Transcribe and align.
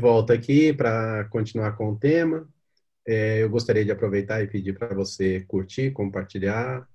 Volta 0.00 0.32
aqui 0.32 0.72
para 0.72 1.24
continuar 1.26 1.72
com 1.76 1.90
o 1.90 1.96
tema. 1.96 2.48
É, 3.06 3.42
eu 3.42 3.50
gostaria 3.50 3.84
de 3.84 3.92
aproveitar 3.92 4.42
e 4.42 4.46
pedir 4.46 4.72
para 4.72 4.94
você 4.94 5.40
curtir, 5.40 5.90
compartilhar 5.90 6.88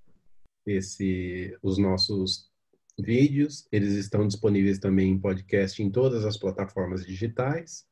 esse, 0.66 1.55
os 1.62 1.77
nossos 1.77 2.49
vídeos. 2.98 3.68
Eles 3.72 3.94
estão 3.94 4.27
disponíveis 4.27 4.80
também 4.80 5.12
em 5.12 5.20
podcast 5.20 5.84
em 5.84 5.91
todas 5.91 6.26
as 6.26 6.36
plataformas 6.36 7.05
digitais. 7.05 7.86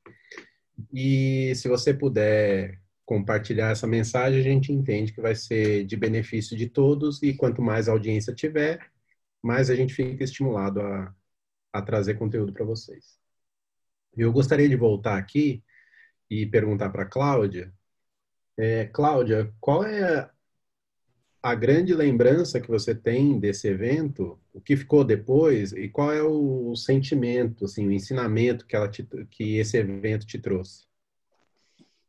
E 0.91 1.53
se 1.55 1.67
você 1.67 1.93
puder 1.93 2.79
compartilhar 3.05 3.69
essa 3.69 3.85
mensagem, 3.85 4.39
a 4.39 4.43
gente 4.43 4.73
entende 4.73 5.13
que 5.13 5.21
vai 5.21 5.35
ser 5.35 5.85
de 5.85 5.95
benefício 5.95 6.57
de 6.57 6.67
todos 6.67 7.21
e 7.21 7.35
quanto 7.35 7.61
mais 7.61 7.87
audiência 7.87 8.33
tiver, 8.33 8.79
mais 9.43 9.69
a 9.69 9.75
gente 9.75 9.93
fica 9.93 10.23
estimulado 10.23 10.81
a, 10.81 11.13
a 11.71 11.81
trazer 11.83 12.15
conteúdo 12.15 12.51
para 12.51 12.65
vocês. 12.65 13.22
Eu 14.15 14.31
gostaria 14.31 14.69
de 14.69 14.75
voltar 14.75 15.17
aqui 15.17 15.63
e 16.29 16.45
perguntar 16.45 16.89
para 16.89 17.03
a 17.03 17.09
Cláudia. 17.09 17.73
É, 18.57 18.85
Cláudia, 18.85 19.51
qual 19.59 19.83
é 19.83 20.29
a 21.41 21.55
grande 21.55 21.93
lembrança 21.93 22.61
que 22.61 22.69
você 22.69 22.95
tem 22.95 23.39
desse 23.39 23.67
evento? 23.67 24.39
O 24.53 24.61
que 24.61 24.77
ficou 24.77 25.03
depois 25.03 25.73
e 25.73 25.89
qual 25.89 26.11
é 26.11 26.23
o 26.23 26.75
sentimento, 26.75 27.65
assim, 27.65 27.87
o 27.87 27.91
ensinamento 27.91 28.65
que, 28.65 28.75
ela 28.75 28.87
te, 28.87 29.03
que 29.29 29.57
esse 29.57 29.77
evento 29.77 30.25
te 30.25 30.39
trouxe? 30.39 30.85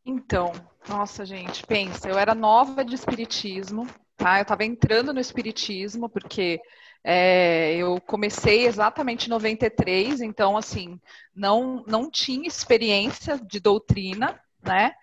Então, 0.06 0.52
nossa 0.88 1.24
gente, 1.24 1.66
pensa, 1.66 2.08
eu 2.08 2.18
era 2.18 2.34
nova 2.34 2.84
de 2.84 2.94
espiritismo, 2.94 3.86
tá? 4.16 4.38
Eu 4.38 4.42
estava 4.42 4.64
entrando 4.64 5.12
no 5.14 5.20
espiritismo 5.20 6.08
porque 6.08 6.60
é, 7.04 7.76
eu 7.76 8.00
comecei 8.00 8.66
exatamente 8.66 9.26
em 9.26 9.30
93, 9.30 10.22
então, 10.22 10.56
assim, 10.56 10.98
não, 11.36 11.84
não 11.86 12.10
tinha 12.10 12.48
experiência 12.48 13.38
de 13.38 13.60
doutrina, 13.60 14.40
né? 14.62 14.94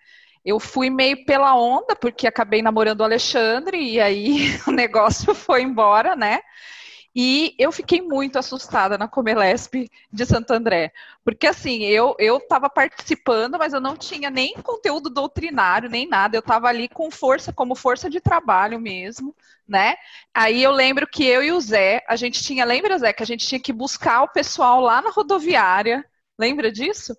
Eu 0.44 0.58
fui 0.58 0.90
meio 0.90 1.24
pela 1.24 1.54
onda, 1.54 1.94
porque 1.94 2.26
acabei 2.26 2.60
namorando 2.60 3.00
o 3.00 3.04
Alexandre, 3.04 3.78
e 3.80 4.00
aí 4.00 4.58
o 4.66 4.72
negócio 4.72 5.32
foi 5.32 5.62
embora, 5.62 6.16
né? 6.16 6.40
E 7.14 7.54
eu 7.58 7.70
fiquei 7.70 8.00
muito 8.00 8.38
assustada 8.38 8.96
na 8.96 9.06
Comelesp 9.06 9.90
de 10.10 10.26
Santo 10.26 10.52
André, 10.52 10.92
porque 11.24 11.46
assim, 11.46 11.82
eu 11.82 12.16
eu 12.18 12.38
estava 12.38 12.70
participando, 12.70 13.58
mas 13.58 13.74
eu 13.74 13.80
não 13.80 13.96
tinha 13.96 14.30
nem 14.30 14.54
conteúdo 14.54 15.10
doutrinário, 15.10 15.90
nem 15.90 16.08
nada, 16.08 16.36
eu 16.36 16.40
estava 16.40 16.68
ali 16.68 16.88
com 16.88 17.10
força, 17.10 17.52
como 17.52 17.74
força 17.74 18.08
de 18.08 18.20
trabalho 18.20 18.80
mesmo, 18.80 19.34
né? 19.68 19.94
Aí 20.32 20.62
eu 20.62 20.72
lembro 20.72 21.06
que 21.06 21.24
eu 21.24 21.42
e 21.42 21.52
o 21.52 21.60
Zé, 21.60 22.02
a 22.08 22.16
gente 22.16 22.42
tinha, 22.42 22.64
lembra 22.64 22.98
Zé, 22.98 23.12
que 23.12 23.22
a 23.22 23.26
gente 23.26 23.46
tinha 23.46 23.60
que 23.60 23.72
buscar 23.72 24.22
o 24.22 24.28
pessoal 24.28 24.80
lá 24.80 25.02
na 25.02 25.10
rodoviária, 25.10 26.04
lembra 26.38 26.72
disso? 26.72 27.14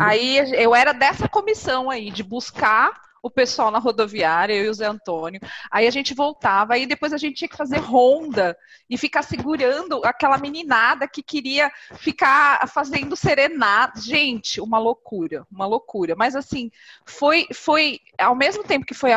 Aí 0.00 0.38
eu 0.62 0.74
era 0.74 0.92
dessa 0.92 1.28
comissão 1.28 1.90
aí, 1.90 2.10
de 2.10 2.22
buscar 2.22 3.05
o 3.26 3.30
pessoal 3.30 3.70
na 3.70 3.78
rodoviária, 3.78 4.54
eu 4.54 4.66
e 4.66 4.68
o 4.68 4.74
Zé 4.74 4.86
Antônio. 4.86 5.40
Aí 5.70 5.86
a 5.86 5.90
gente 5.90 6.14
voltava, 6.14 6.74
aí 6.74 6.86
depois 6.86 7.12
a 7.12 7.18
gente 7.18 7.36
tinha 7.36 7.48
que 7.48 7.56
fazer 7.56 7.78
ronda 7.78 8.56
e 8.88 8.96
ficar 8.96 9.22
segurando 9.22 10.00
aquela 10.04 10.38
meninada 10.38 11.08
que 11.08 11.22
queria 11.22 11.70
ficar 11.96 12.68
fazendo 12.68 13.16
serenata. 13.16 14.00
Gente, 14.00 14.60
uma 14.60 14.78
loucura, 14.78 15.44
uma 15.50 15.66
loucura. 15.66 16.14
Mas 16.16 16.36
assim, 16.36 16.70
foi, 17.04 17.46
foi 17.52 18.00
ao 18.16 18.36
mesmo 18.36 18.62
tempo 18.62 18.86
que 18.86 18.94
foi 18.94 19.10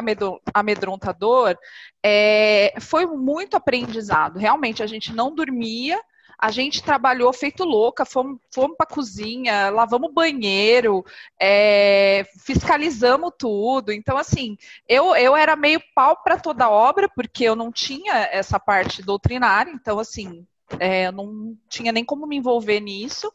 amedrontador, 0.53 1.55
é, 2.03 2.73
foi 2.79 3.05
muito 3.05 3.55
aprendizado. 3.55 4.39
Realmente, 4.39 4.81
a 4.81 4.87
gente 4.87 5.13
não 5.13 5.33
dormia 5.33 6.01
a 6.39 6.51
gente 6.51 6.81
trabalhou 6.81 7.33
feito 7.33 7.65
louca, 7.65 8.05
fomos, 8.05 8.39
fomos 8.49 8.77
para 8.77 8.85
a 8.89 8.95
cozinha, 8.95 9.69
lavamos 9.69 10.13
banheiro, 10.13 11.03
é, 11.37 12.25
fiscalizamos 12.45 13.33
tudo. 13.37 13.91
Então, 13.91 14.17
assim, 14.17 14.57
eu, 14.87 15.13
eu 15.17 15.35
era 15.35 15.57
meio 15.57 15.81
pau 15.93 16.15
para 16.23 16.39
toda 16.39 16.69
obra, 16.69 17.09
porque 17.09 17.43
eu 17.43 17.57
não 17.57 17.73
tinha 17.73 18.29
essa 18.31 18.57
parte 18.57 19.03
doutrinária, 19.03 19.69
então, 19.71 19.99
assim, 19.99 20.47
é, 20.79 21.07
eu 21.07 21.11
não 21.11 21.57
tinha 21.67 21.91
nem 21.91 22.05
como 22.05 22.25
me 22.25 22.37
envolver 22.37 22.79
nisso. 22.79 23.29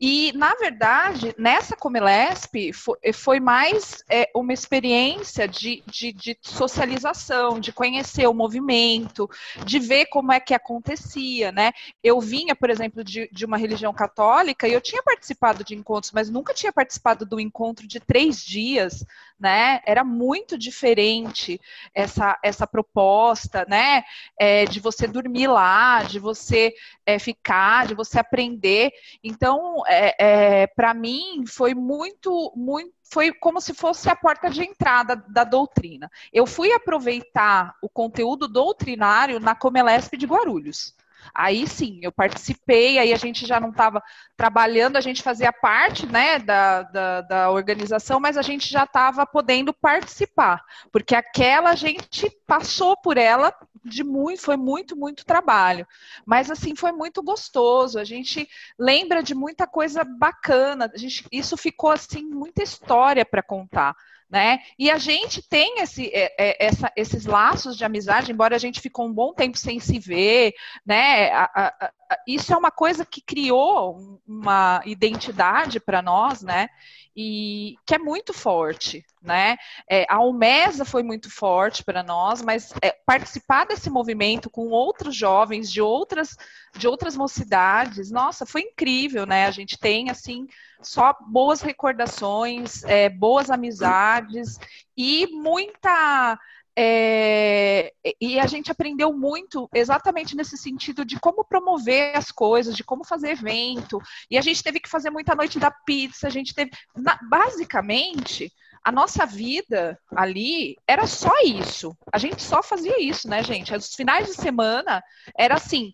E, 0.00 0.32
na 0.36 0.54
verdade, 0.54 1.34
nessa 1.36 1.74
Comelesp 1.74 2.72
foi, 2.72 3.12
foi 3.12 3.40
mais 3.40 4.04
é, 4.08 4.30
uma 4.32 4.52
experiência 4.52 5.48
de, 5.48 5.82
de, 5.86 6.12
de, 6.12 6.38
socialização, 6.40 7.58
de 7.58 7.72
conhecer 7.72 8.28
o 8.28 8.34
movimento, 8.34 9.28
de 9.64 9.80
ver 9.80 10.06
como 10.06 10.30
é 10.30 10.38
que 10.38 10.54
acontecia, 10.54 11.50
né? 11.50 11.72
Eu 12.02 12.20
vinha, 12.20 12.54
por 12.54 12.70
exemplo, 12.70 13.02
de, 13.02 13.28
de 13.32 13.44
uma 13.44 13.56
religião 13.56 13.92
católica 13.92 14.68
e 14.68 14.72
eu 14.72 14.80
tinha 14.80 15.02
participado 15.02 15.64
de 15.64 15.74
encontros, 15.74 16.12
mas 16.12 16.30
nunca 16.30 16.54
tinha 16.54 16.72
participado 16.72 17.26
do 17.26 17.40
encontro 17.40 17.86
de 17.86 17.98
três 17.98 18.44
dias, 18.44 19.04
né? 19.38 19.80
Era 19.84 20.04
muito 20.04 20.56
diferente 20.56 21.60
essa, 21.92 22.38
essa 22.42 22.66
proposta, 22.68 23.66
né? 23.68 24.04
É, 24.38 24.64
de 24.64 24.78
você 24.78 25.08
dormir 25.08 25.48
lá, 25.48 26.04
de 26.04 26.20
você 26.20 26.72
é, 27.04 27.18
ficar, 27.18 27.86
de 27.86 27.94
você 27.94 28.20
aprender. 28.20 28.92
Então, 29.24 29.57
é, 29.86 30.14
é 30.62 30.66
para 30.66 30.94
mim, 30.94 31.44
foi 31.46 31.74
muito, 31.74 32.52
muito 32.56 32.92
foi 33.10 33.32
como 33.32 33.60
se 33.60 33.72
fosse 33.72 34.08
a 34.10 34.16
porta 34.16 34.50
de 34.50 34.62
entrada 34.62 35.16
da 35.28 35.44
doutrina. 35.44 36.10
Eu 36.32 36.46
fui 36.46 36.72
aproveitar 36.72 37.74
o 37.82 37.88
conteúdo 37.88 38.46
doutrinário 38.46 39.40
na 39.40 39.54
Comelesp 39.54 40.16
de 40.16 40.26
Guarulhos. 40.26 40.94
Aí 41.34 41.66
sim, 41.66 42.00
eu 42.02 42.12
participei, 42.12 42.98
aí 42.98 43.12
a 43.12 43.16
gente 43.16 43.46
já 43.46 43.60
não 43.60 43.70
estava 43.70 44.02
trabalhando, 44.36 44.96
a 44.96 45.00
gente 45.00 45.22
fazia 45.22 45.52
parte 45.52 46.06
né, 46.06 46.38
da, 46.38 46.82
da, 46.82 47.20
da 47.22 47.50
organização, 47.50 48.20
mas 48.20 48.36
a 48.36 48.42
gente 48.42 48.68
já 48.68 48.84
estava 48.84 49.26
podendo 49.26 49.72
participar, 49.72 50.62
porque 50.92 51.14
aquela 51.14 51.74
gente 51.74 52.30
passou 52.46 52.96
por 52.96 53.16
ela 53.16 53.52
de 53.88 54.04
muito, 54.04 54.42
foi 54.42 54.56
muito, 54.56 54.96
muito 54.96 55.24
trabalho. 55.24 55.86
Mas 56.26 56.50
assim, 56.50 56.74
foi 56.74 56.92
muito 56.92 57.22
gostoso. 57.22 57.98
A 57.98 58.04
gente 58.04 58.48
lembra 58.78 59.22
de 59.22 59.34
muita 59.34 59.66
coisa 59.66 60.04
bacana. 60.04 60.90
A 60.92 60.98
gente, 60.98 61.26
isso 61.32 61.56
ficou 61.56 61.90
assim, 61.90 62.22
muita 62.22 62.62
história 62.62 63.24
para 63.24 63.42
contar 63.42 63.96
né? 64.30 64.60
E 64.78 64.90
a 64.90 64.98
gente 64.98 65.40
tem 65.40 65.80
esse, 65.80 66.06
é, 66.12 66.34
é, 66.38 66.66
essa, 66.66 66.92
esses 66.94 67.24
laços 67.24 67.76
de 67.76 67.84
amizade, 67.84 68.30
embora 68.30 68.54
a 68.54 68.58
gente 68.58 68.80
ficou 68.80 69.06
um 69.06 69.12
bom 69.12 69.32
tempo 69.32 69.56
sem 69.56 69.80
se 69.80 69.98
ver, 69.98 70.54
né? 70.84 71.30
A, 71.32 71.50
a, 71.54 71.66
a, 72.10 72.18
isso 72.26 72.52
é 72.52 72.56
uma 72.56 72.70
coisa 72.70 73.06
que 73.06 73.22
criou 73.22 74.20
uma 74.26 74.82
identidade 74.84 75.80
para 75.80 76.02
nós, 76.02 76.42
né? 76.42 76.68
E 77.16 77.76
que 77.84 77.94
é 77.94 77.98
muito 77.98 78.32
forte, 78.32 79.04
né? 79.20 79.56
É, 79.90 80.04
a 80.08 80.16
Almesa 80.16 80.84
foi 80.84 81.02
muito 81.02 81.30
forte 81.30 81.82
para 81.82 82.02
nós, 82.02 82.40
mas 82.42 82.72
é, 82.82 82.92
participar 83.04 83.66
desse 83.66 83.90
movimento 83.90 84.48
com 84.48 84.68
outros 84.68 85.16
jovens 85.16 85.70
de 85.70 85.80
outras 85.80 86.36
de 86.76 86.86
outras 86.86 87.16
mocidades, 87.16 88.10
nossa, 88.10 88.46
foi 88.46 88.62
incrível, 88.62 89.26
né? 89.26 89.46
A 89.46 89.50
gente 89.50 89.78
tem 89.78 90.10
assim 90.10 90.46
só 90.80 91.14
boas 91.26 91.60
recordações, 91.60 92.84
é, 92.84 93.08
boas 93.08 93.50
amizades 93.50 94.58
e 94.96 95.26
muita. 95.32 96.38
É, 96.80 97.92
e 98.20 98.38
a 98.38 98.46
gente 98.46 98.70
aprendeu 98.70 99.12
muito 99.12 99.68
exatamente 99.74 100.36
nesse 100.36 100.56
sentido 100.56 101.04
de 101.04 101.18
como 101.18 101.44
promover 101.44 102.16
as 102.16 102.30
coisas, 102.30 102.76
de 102.76 102.84
como 102.84 103.04
fazer 103.04 103.30
evento. 103.30 104.00
E 104.30 104.38
a 104.38 104.40
gente 104.40 104.62
teve 104.62 104.78
que 104.78 104.88
fazer 104.88 105.10
muita 105.10 105.34
noite 105.34 105.58
da 105.58 105.72
pizza, 105.72 106.28
a 106.28 106.30
gente 106.30 106.54
teve. 106.54 106.70
Na, 106.96 107.18
basicamente, 107.28 108.52
a 108.88 108.92
nossa 108.92 109.26
vida 109.26 110.00
ali 110.16 110.78
era 110.86 111.06
só 111.06 111.30
isso. 111.44 111.94
A 112.10 112.16
gente 112.16 112.40
só 112.40 112.62
fazia 112.62 112.98
isso, 112.98 113.28
né, 113.28 113.42
gente? 113.42 113.74
Os 113.74 113.94
finais 113.94 114.28
de 114.28 114.32
semana 114.32 115.04
era 115.36 115.56
assim, 115.56 115.92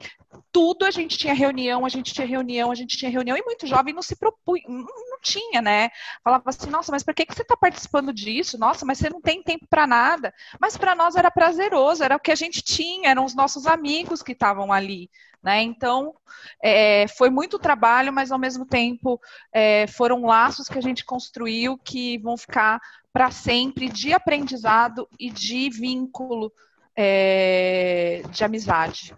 tudo 0.53 0.85
a 0.85 0.93
gente 0.93 1.19
tinha 1.19 1.35
reunião, 1.35 1.85
a 1.85 1.89
gente 1.89 2.15
tinha 2.15 2.25
reunião, 2.25 2.71
a 2.71 2.75
gente 2.77 2.97
tinha 2.97 3.11
reunião, 3.11 3.37
e 3.37 3.43
muito 3.43 3.67
jovem 3.67 3.93
não 3.93 4.01
se 4.01 4.15
propunha, 4.15 4.63
não, 4.69 5.19
tinha, 5.21 5.61
né? 5.61 5.91
Falava 6.23 6.45
assim, 6.47 6.71
nossa, 6.71 6.93
mas 6.93 7.03
por 7.03 7.13
que, 7.13 7.27
que 7.27 7.35
você 7.35 7.43
está 7.43 7.57
participando 7.57 8.13
disso? 8.13 8.57
Nossa, 8.59 8.87
mas 8.87 8.99
você 8.99 9.11
não 9.11 9.21
tem 9.21 9.43
tempo 9.43 9.67
para 9.69 9.89
nada. 9.89 10.33
Mas 10.61 10.77
para 10.77 10.95
nós 10.95 11.17
era 11.17 11.33
prazeroso, 11.33 12.05
era 12.05 12.15
o 12.15 12.21
que 12.21 12.31
a 12.31 12.37
gente 12.37 12.63
tinha, 12.63 13.11
eram 13.11 13.25
os 13.25 13.35
nossos 13.35 13.67
amigos 13.67 14.23
que 14.23 14.33
estavam 14.33 14.73
ali. 14.73 15.11
Né? 15.45 15.63
Então, 15.63 16.15
é, 16.63 17.07
foi 17.07 17.29
muito 17.29 17.59
trabalho, 17.59 18.11
mas 18.11 18.33
ao 18.33 18.39
mesmo 18.39 18.65
tempo 18.65 19.21
é, 19.53 19.87
foram 19.87 20.25
laços 20.25 20.69
que 20.69 20.79
a 20.79 20.81
gente 20.81 21.05
construiu 21.05 21.77
que 21.77 22.17
vão 22.17 22.35
ficar 22.35 22.81
para 23.13 23.31
sempre 23.31 23.91
de 23.91 24.15
aprendizado 24.15 25.07
e 25.21 25.31
de 25.31 25.69
vínculo 25.69 26.51
é, 26.97 28.23
de 28.31 28.43
amizade. 28.43 29.15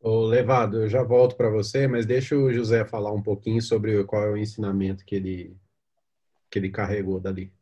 Ô, 0.00 0.24
Levado, 0.24 0.82
eu 0.82 0.88
já 0.88 1.04
volto 1.04 1.36
para 1.36 1.48
você, 1.48 1.86
mas 1.86 2.04
deixa 2.04 2.34
o 2.34 2.52
José 2.52 2.84
falar 2.84 3.12
um 3.12 3.22
pouquinho 3.22 3.62
sobre 3.62 4.02
qual 4.04 4.24
é 4.24 4.30
o 4.30 4.36
ensinamento 4.36 5.04
que 5.04 5.14
ele, 5.14 5.56
que 6.50 6.58
ele 6.58 6.70
carregou 6.70 7.20
dali. 7.20 7.52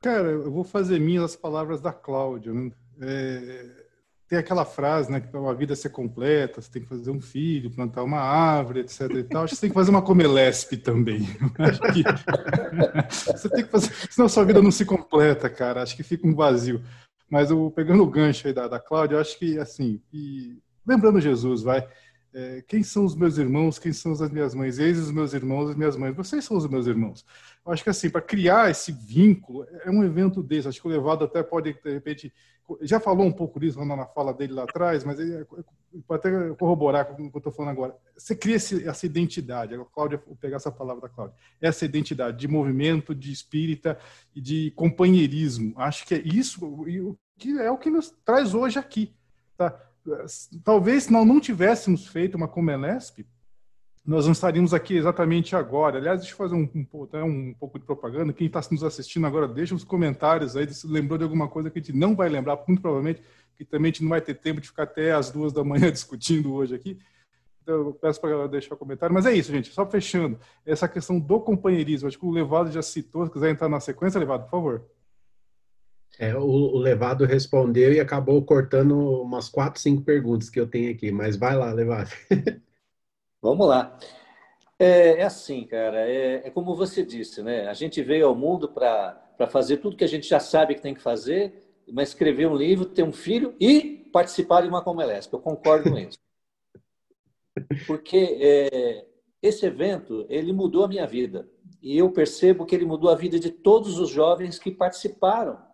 Cara, 0.00 0.28
eu 0.28 0.52
vou 0.52 0.62
fazer 0.62 1.00
minhas 1.00 1.24
as 1.24 1.36
palavras 1.36 1.80
da 1.80 1.92
Cláudia. 1.92 2.52
Né? 2.52 2.70
É, 3.00 3.87
tem 4.28 4.38
aquela 4.38 4.64
frase, 4.64 5.10
né, 5.10 5.20
que 5.20 5.28
para 5.28 5.40
uma 5.40 5.54
vida 5.54 5.74
ser 5.74 5.88
completa, 5.88 6.60
você 6.60 6.70
tem 6.70 6.82
que 6.82 6.88
fazer 6.88 7.10
um 7.10 7.20
filho, 7.20 7.70
plantar 7.70 8.02
uma 8.02 8.20
árvore, 8.20 8.80
etc 8.80 9.10
e 9.10 9.22
tal. 9.22 9.44
Acho 9.44 9.52
que 9.52 9.56
você 9.56 9.60
tem 9.62 9.70
que 9.70 9.74
fazer 9.74 9.90
uma 9.90 10.02
comelespe 10.02 10.76
também. 10.76 11.26
Acho 11.58 11.80
que 11.80 12.02
você 13.32 13.48
tem 13.48 13.64
que 13.64 13.70
fazer, 13.70 13.90
senão 14.10 14.28
sua 14.28 14.44
vida 14.44 14.60
não 14.60 14.70
se 14.70 14.84
completa, 14.84 15.48
cara. 15.48 15.82
Acho 15.82 15.96
que 15.96 16.02
fica 16.02 16.26
um 16.26 16.34
vazio. 16.34 16.82
Mas 17.30 17.50
eu, 17.50 17.72
pegando 17.74 18.02
o 18.02 18.10
gancho 18.10 18.46
aí 18.46 18.52
da, 18.52 18.68
da 18.68 18.78
Cláudia, 18.78 19.16
eu 19.16 19.20
acho 19.20 19.38
que, 19.38 19.58
assim, 19.58 20.00
e, 20.12 20.58
lembrando 20.86 21.20
Jesus, 21.20 21.62
vai, 21.62 21.86
é, 22.32 22.62
quem 22.66 22.82
são 22.82 23.04
os 23.04 23.14
meus 23.14 23.38
irmãos, 23.38 23.78
quem 23.78 23.92
são 23.92 24.12
as 24.12 24.30
minhas 24.30 24.54
mães? 24.54 24.78
Eis 24.78 24.98
os 24.98 25.10
meus 25.10 25.32
irmãos, 25.32 25.70
as 25.70 25.76
minhas 25.76 25.96
mães. 25.96 26.14
Vocês 26.14 26.44
são 26.44 26.56
os 26.56 26.66
meus 26.68 26.86
irmãos. 26.86 27.24
Eu 27.64 27.72
acho 27.72 27.82
que 27.82 27.90
assim, 27.90 28.10
para 28.10 28.20
criar 28.20 28.70
esse 28.70 28.92
vínculo, 28.92 29.66
é 29.84 29.90
um 29.90 30.04
evento 30.04 30.42
desse. 30.42 30.68
Acho 30.68 30.80
que 30.80 30.86
o 30.86 30.90
Levado 30.90 31.24
até 31.24 31.42
pode, 31.42 31.72
de 31.72 31.92
repente, 31.92 32.32
já 32.82 33.00
falou 33.00 33.26
um 33.26 33.32
pouco 33.32 33.58
disso 33.58 33.82
na 33.82 34.06
fala 34.06 34.34
dele 34.34 34.52
lá 34.52 34.64
atrás, 34.64 35.04
mas 35.04 35.18
ele, 35.18 35.46
pode 36.06 36.20
até 36.20 36.54
corroborar 36.54 37.06
com 37.06 37.14
o 37.14 37.30
que 37.30 37.36
eu 37.36 37.38
estou 37.38 37.52
falando 37.52 37.72
agora. 37.72 37.96
Você 38.16 38.36
cria 38.36 38.56
esse, 38.56 38.86
essa 38.86 39.06
identidade, 39.06 39.74
a 39.74 39.84
Cláudia, 39.86 40.22
vou 40.26 40.36
pegar 40.36 40.56
essa 40.56 40.70
palavra 40.70 41.02
da 41.02 41.08
Cláudia, 41.08 41.34
essa 41.60 41.84
identidade 41.86 42.36
de 42.36 42.46
movimento, 42.46 43.14
de 43.14 43.32
espírita 43.32 43.98
e 44.34 44.40
de 44.40 44.70
companheirismo. 44.72 45.72
Acho 45.76 46.06
que 46.06 46.14
é 46.14 46.18
isso 46.18 46.84
que 47.38 47.58
é 47.58 47.70
o 47.70 47.78
que 47.78 47.88
nos 47.88 48.10
traz 48.24 48.52
hoje 48.52 48.78
aqui. 48.78 49.14
Tá? 49.56 49.87
Talvez 50.64 51.04
se 51.04 51.12
nós 51.12 51.26
não 51.26 51.40
tivéssemos 51.40 52.06
feito 52.06 52.36
uma 52.36 52.48
Comelesp, 52.48 53.26
nós 54.08 54.24
não 54.24 54.32
estaríamos 54.32 54.72
aqui 54.72 54.96
exatamente 54.96 55.54
agora. 55.54 55.98
Aliás, 55.98 56.20
deixa 56.20 56.32
eu 56.32 56.38
fazer 56.38 56.54
um, 56.54 56.68
um, 56.74 56.88
um 57.24 57.54
pouco 57.54 57.78
de 57.78 57.84
propaganda. 57.84 58.32
Quem 58.32 58.46
está 58.46 58.60
nos 58.70 58.82
assistindo 58.82 59.26
agora, 59.26 59.46
deixa 59.46 59.74
os 59.74 59.84
comentários 59.84 60.56
aí 60.56 60.66
se 60.72 60.86
lembrou 60.86 61.18
de 61.18 61.24
alguma 61.24 61.46
coisa 61.46 61.70
que 61.70 61.78
a 61.78 61.82
gente 61.82 61.94
não 61.94 62.16
vai 62.16 62.28
lembrar, 62.30 62.56
muito 62.66 62.80
provavelmente, 62.80 63.22
que 63.54 63.66
também 63.66 63.90
a 63.90 63.92
gente 63.92 64.02
não 64.02 64.08
vai 64.08 64.22
ter 64.22 64.34
tempo 64.34 64.62
de 64.62 64.68
ficar 64.68 64.84
até 64.84 65.12
as 65.12 65.30
duas 65.30 65.52
da 65.52 65.62
manhã 65.62 65.90
discutindo 65.92 66.54
hoje 66.54 66.74
aqui. 66.74 66.98
Então, 67.62 67.74
eu 67.74 67.92
peço 67.92 68.18
para 68.18 68.46
deixar 68.46 68.74
o 68.74 68.78
comentário. 68.78 69.14
Mas 69.14 69.26
é 69.26 69.34
isso, 69.34 69.52
gente. 69.52 69.70
Só 69.74 69.84
fechando. 69.84 70.40
Essa 70.64 70.88
questão 70.88 71.20
do 71.20 71.38
companheirismo. 71.38 72.08
Acho 72.08 72.18
que 72.18 72.24
o 72.24 72.30
Levado 72.30 72.72
já 72.72 72.80
citou. 72.80 73.26
Se 73.26 73.30
quiser 73.30 73.50
entrar 73.50 73.68
na 73.68 73.78
sequência, 73.78 74.18
Levado, 74.18 74.44
por 74.44 74.50
favor. 74.50 74.84
É, 76.18 76.34
o, 76.36 76.42
o, 76.42 76.78
Levado 76.78 77.24
respondeu 77.24 77.92
e 77.92 78.00
acabou 78.00 78.42
cortando 78.44 79.22
umas 79.22 79.48
quatro, 79.48 79.80
cinco 79.80 80.02
perguntas 80.02 80.50
que 80.50 80.58
eu 80.58 80.66
tenho 80.66 80.90
aqui, 80.90 81.12
mas 81.12 81.36
vai 81.36 81.56
lá, 81.56 81.72
Levado. 81.72 82.10
Vamos 83.40 83.68
lá. 83.68 83.96
É, 84.78 85.20
é 85.20 85.24
assim, 85.24 85.64
cara, 85.64 86.08
é, 86.08 86.46
é, 86.46 86.50
como 86.50 86.74
você 86.74 87.04
disse, 87.04 87.42
né? 87.42 87.68
A 87.68 87.74
gente 87.74 88.02
veio 88.02 88.26
ao 88.26 88.34
mundo 88.34 88.68
para 88.68 89.46
fazer 89.48 89.78
tudo 89.78 89.96
que 89.96 90.04
a 90.04 90.08
gente 90.08 90.28
já 90.28 90.40
sabe 90.40 90.74
que 90.74 90.82
tem 90.82 90.94
que 90.94 91.00
fazer, 91.00 91.52
mas 91.92 92.10
escrever 92.10 92.46
um 92.46 92.56
livro, 92.56 92.84
ter 92.84 93.02
um 93.02 93.12
filho 93.12 93.54
e 93.60 94.08
participar 94.12 94.62
de 94.62 94.68
uma 94.68 94.82
Comelesp. 94.82 95.32
Eu 95.32 95.40
concordo 95.40 95.90
com 95.90 95.98
isso. 95.98 96.18
Porque 97.86 98.38
é, 98.40 99.04
esse 99.42 99.66
evento, 99.66 100.26
ele 100.28 100.52
mudou 100.52 100.84
a 100.84 100.88
minha 100.88 101.06
vida. 101.06 101.48
E 101.80 101.96
eu 101.96 102.10
percebo 102.10 102.66
que 102.66 102.74
ele 102.74 102.84
mudou 102.84 103.10
a 103.10 103.14
vida 103.14 103.38
de 103.38 103.50
todos 103.50 103.98
os 103.98 104.10
jovens 104.10 104.58
que 104.58 104.70
participaram 104.70 105.67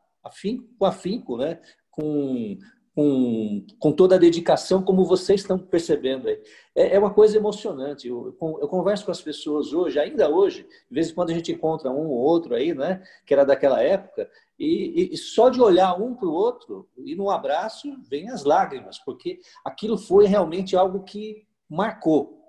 com 0.78 0.84
afinco, 0.84 1.36
né? 1.36 1.60
com, 1.94 2.58
com, 2.94 3.66
com 3.78 3.92
toda 3.92 4.16
a 4.16 4.18
dedicação, 4.18 4.82
como 4.82 5.04
vocês 5.04 5.40
estão 5.40 5.58
percebendo 5.58 6.28
aí. 6.28 6.40
É, 6.74 6.96
é 6.96 6.98
uma 6.98 7.12
coisa 7.12 7.36
emocionante. 7.36 8.08
Eu, 8.08 8.36
eu, 8.40 8.68
converso 8.68 9.04
com 9.04 9.12
as 9.12 9.22
pessoas 9.22 9.72
hoje, 9.72 9.98
ainda 9.98 10.28
hoje, 10.28 10.64
de 10.64 10.94
vez 10.94 11.10
em 11.10 11.14
quando 11.14 11.30
a 11.30 11.34
gente 11.34 11.52
encontra 11.52 11.90
um 11.90 12.08
ou 12.08 12.18
outro 12.18 12.54
aí, 12.54 12.74
né? 12.74 13.02
Que 13.24 13.32
era 13.32 13.44
daquela 13.44 13.82
época, 13.82 14.28
e, 14.58 15.10
e, 15.12 15.16
só 15.16 15.48
de 15.48 15.60
olhar 15.60 16.00
um 16.00 16.14
para 16.14 16.28
o 16.28 16.32
outro 16.32 16.88
e 16.96 17.16
no 17.16 17.28
abraço 17.28 17.88
vem 18.08 18.30
as 18.30 18.44
lágrimas, 18.44 18.98
porque 19.00 19.40
aquilo 19.64 19.98
foi 19.98 20.26
realmente 20.26 20.76
algo 20.76 21.02
que 21.02 21.44
marcou. 21.68 22.40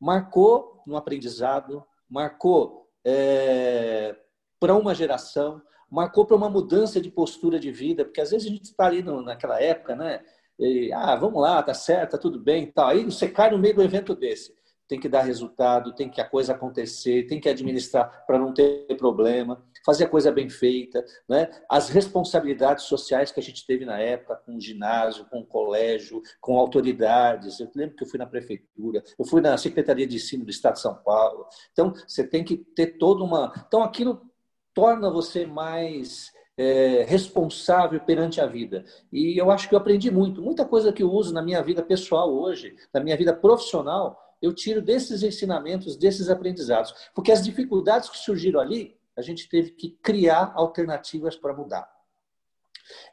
Marcou 0.00 0.82
no 0.86 0.96
aprendizado, 0.96 1.84
marcou 2.08 2.88
é, 3.04 4.16
para 4.58 4.74
uma 4.74 4.94
geração, 4.94 5.60
marcou 5.90 6.24
para 6.24 6.36
uma 6.36 6.48
mudança 6.48 7.00
de 7.00 7.10
postura 7.10 7.58
de 7.58 7.72
vida, 7.72 8.04
porque 8.04 8.20
às 8.20 8.30
vezes 8.30 8.46
a 8.46 8.50
gente 8.50 8.64
está 8.64 8.86
ali 8.86 9.02
no, 9.02 9.22
naquela 9.22 9.60
época, 9.60 9.96
né? 9.96 10.20
E, 10.58 10.92
ah, 10.92 11.16
vamos 11.16 11.40
lá, 11.40 11.62
tá 11.62 11.74
certo, 11.74 12.12
tá 12.12 12.18
tudo 12.18 12.38
bem, 12.38 12.70
tal. 12.70 12.88
Aí 12.88 13.04
você 13.04 13.28
cai 13.28 13.50
no 13.50 13.58
meio 13.58 13.74
do 13.74 13.82
evento 13.82 14.14
desse. 14.14 14.54
Tem 14.86 15.00
que 15.00 15.08
dar 15.08 15.22
resultado, 15.22 15.94
tem 15.94 16.10
que 16.10 16.20
a 16.20 16.28
coisa 16.28 16.52
acontecer, 16.52 17.26
tem 17.26 17.40
que 17.40 17.48
administrar 17.48 18.24
para 18.26 18.38
não 18.38 18.52
ter 18.52 18.86
problema, 18.96 19.64
fazer 19.86 20.04
a 20.04 20.08
coisa 20.08 20.30
bem 20.30 20.48
feita, 20.48 21.04
né? 21.28 21.48
As 21.68 21.88
responsabilidades 21.88 22.84
sociais 22.84 23.32
que 23.32 23.40
a 23.40 23.42
gente 23.42 23.64
teve 23.66 23.84
na 23.84 23.98
época 23.98 24.36
com 24.44 24.56
o 24.56 24.60
ginásio, 24.60 25.26
com 25.30 25.40
o 25.40 25.46
colégio, 25.46 26.20
com 26.40 26.58
autoridades. 26.58 27.60
Eu 27.60 27.70
lembro 27.74 27.96
que 27.96 28.04
eu 28.04 28.08
fui 28.08 28.18
na 28.18 28.26
prefeitura, 28.26 29.02
eu 29.18 29.24
fui 29.24 29.40
na 29.40 29.56
Secretaria 29.56 30.06
de 30.06 30.16
Ensino 30.16 30.44
do 30.44 30.50
Estado 30.50 30.74
de 30.74 30.80
São 30.80 30.96
Paulo. 30.96 31.46
Então, 31.72 31.94
você 32.06 32.26
tem 32.26 32.44
que 32.44 32.56
ter 32.56 32.98
toda 32.98 33.24
uma. 33.24 33.52
Então, 33.66 33.82
aquilo 33.82 34.29
torna 34.74 35.10
você 35.10 35.46
mais 35.46 36.32
é, 36.56 37.04
responsável 37.08 38.00
perante 38.00 38.40
a 38.40 38.46
vida. 38.46 38.84
E 39.12 39.40
eu 39.40 39.50
acho 39.50 39.68
que 39.68 39.74
eu 39.74 39.78
aprendi 39.78 40.10
muito. 40.10 40.42
Muita 40.42 40.64
coisa 40.64 40.92
que 40.92 41.02
eu 41.02 41.10
uso 41.10 41.32
na 41.32 41.42
minha 41.42 41.62
vida 41.62 41.82
pessoal 41.82 42.32
hoje, 42.32 42.76
na 42.92 43.00
minha 43.00 43.16
vida 43.16 43.34
profissional, 43.34 44.18
eu 44.42 44.52
tiro 44.54 44.82
desses 44.82 45.22
ensinamentos, 45.22 45.96
desses 45.96 46.28
aprendizados. 46.28 46.94
Porque 47.14 47.32
as 47.32 47.44
dificuldades 47.44 48.08
que 48.08 48.18
surgiram 48.18 48.60
ali, 48.60 48.96
a 49.16 49.22
gente 49.22 49.48
teve 49.48 49.70
que 49.70 49.90
criar 50.02 50.52
alternativas 50.54 51.36
para 51.36 51.54
mudar. 51.54 51.90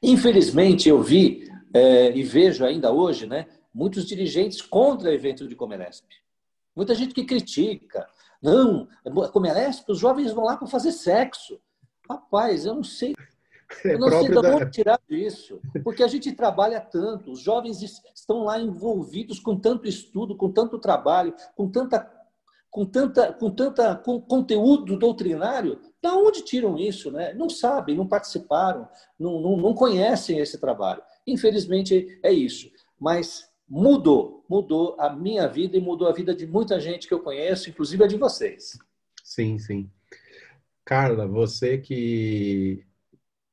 Infelizmente, 0.02 0.90
eu 0.90 1.02
vi 1.02 1.50
é, 1.74 2.12
e 2.16 2.24
vejo 2.24 2.66
ainda 2.66 2.92
hoje 2.92 3.28
né, 3.28 3.48
muitos 3.74 4.06
dirigentes 4.06 4.62
contra 4.62 5.10
o 5.10 5.14
evento 5.14 5.48
de 5.48 5.56
Comelesp. 5.56 6.06
Muita 6.76 6.94
gente 6.96 7.14
que 7.14 7.26
critica, 7.26 8.08
não, 8.42 8.88
como 9.32 9.48
é 9.48 9.72
os 9.88 10.00
jovens 10.00 10.32
vão 10.32 10.46
lá 10.46 10.58
para 10.58 10.68
fazer 10.68 10.92
sexo. 10.92 11.60
Rapaz, 12.10 12.66
eu 12.66 12.76
não 12.76 12.84
sei. 12.84 13.16
É 13.84 13.94
eu 13.94 14.00
não 14.00 14.10
sei 14.10 14.30
de 14.30 14.38
onde 14.38 14.72
tirar 14.72 15.00
isso. 15.10 15.60
Porque 15.84 16.04
a 16.04 16.08
gente 16.08 16.32
trabalha 16.32 16.80
tanto, 16.80 17.32
os 17.32 17.42
jovens 17.42 17.82
estão 18.16 18.44
lá 18.44 18.60
envolvidos 18.60 19.40
com 19.40 19.58
tanto 19.58 19.88
estudo, 19.88 20.38
com 20.38 20.52
tanto 20.52 20.80
trabalho, 20.80 21.34
com 21.56 21.70
tanta 21.70 22.16
com 22.70 22.86
tanta 22.86 23.34
com 23.34 23.50
tanta 23.50 23.96
com 23.96 24.22
conteúdo 24.22 24.98
doutrinário, 24.98 25.80
da 26.02 26.14
onde 26.14 26.44
tiram 26.44 26.78
isso, 26.78 27.12
né? 27.12 27.34
Não 27.34 27.50
sabem, 27.50 27.96
não 27.96 28.08
participaram, 28.08 28.88
não, 29.20 29.42
não, 29.42 29.58
não 29.58 29.74
conhecem 29.74 30.40
esse 30.40 30.60
trabalho. 30.60 31.02
Infelizmente 31.26 32.20
é 32.24 32.32
isso. 32.32 32.70
Mas 33.00 33.50
mudou, 33.68 34.46
mudou 34.50 34.96
a 35.00 35.14
minha 35.14 35.48
vida 35.48 35.76
e 35.78 35.82
mudou 35.82 36.08
a 36.08 36.14
vida 36.14 36.34
de 36.34 36.48
muita 36.48 36.80
gente 36.80 37.08
que 37.08 37.14
eu 37.14 37.20
conheço, 37.20 37.70
inclusive 37.70 38.04
a 38.04 38.08
de 38.08 38.18
vocês. 38.18 38.78
Sim, 39.24 39.60
sim. 39.60 39.92
Carla, 40.86 41.28
você 41.28 41.78
que 41.78 42.86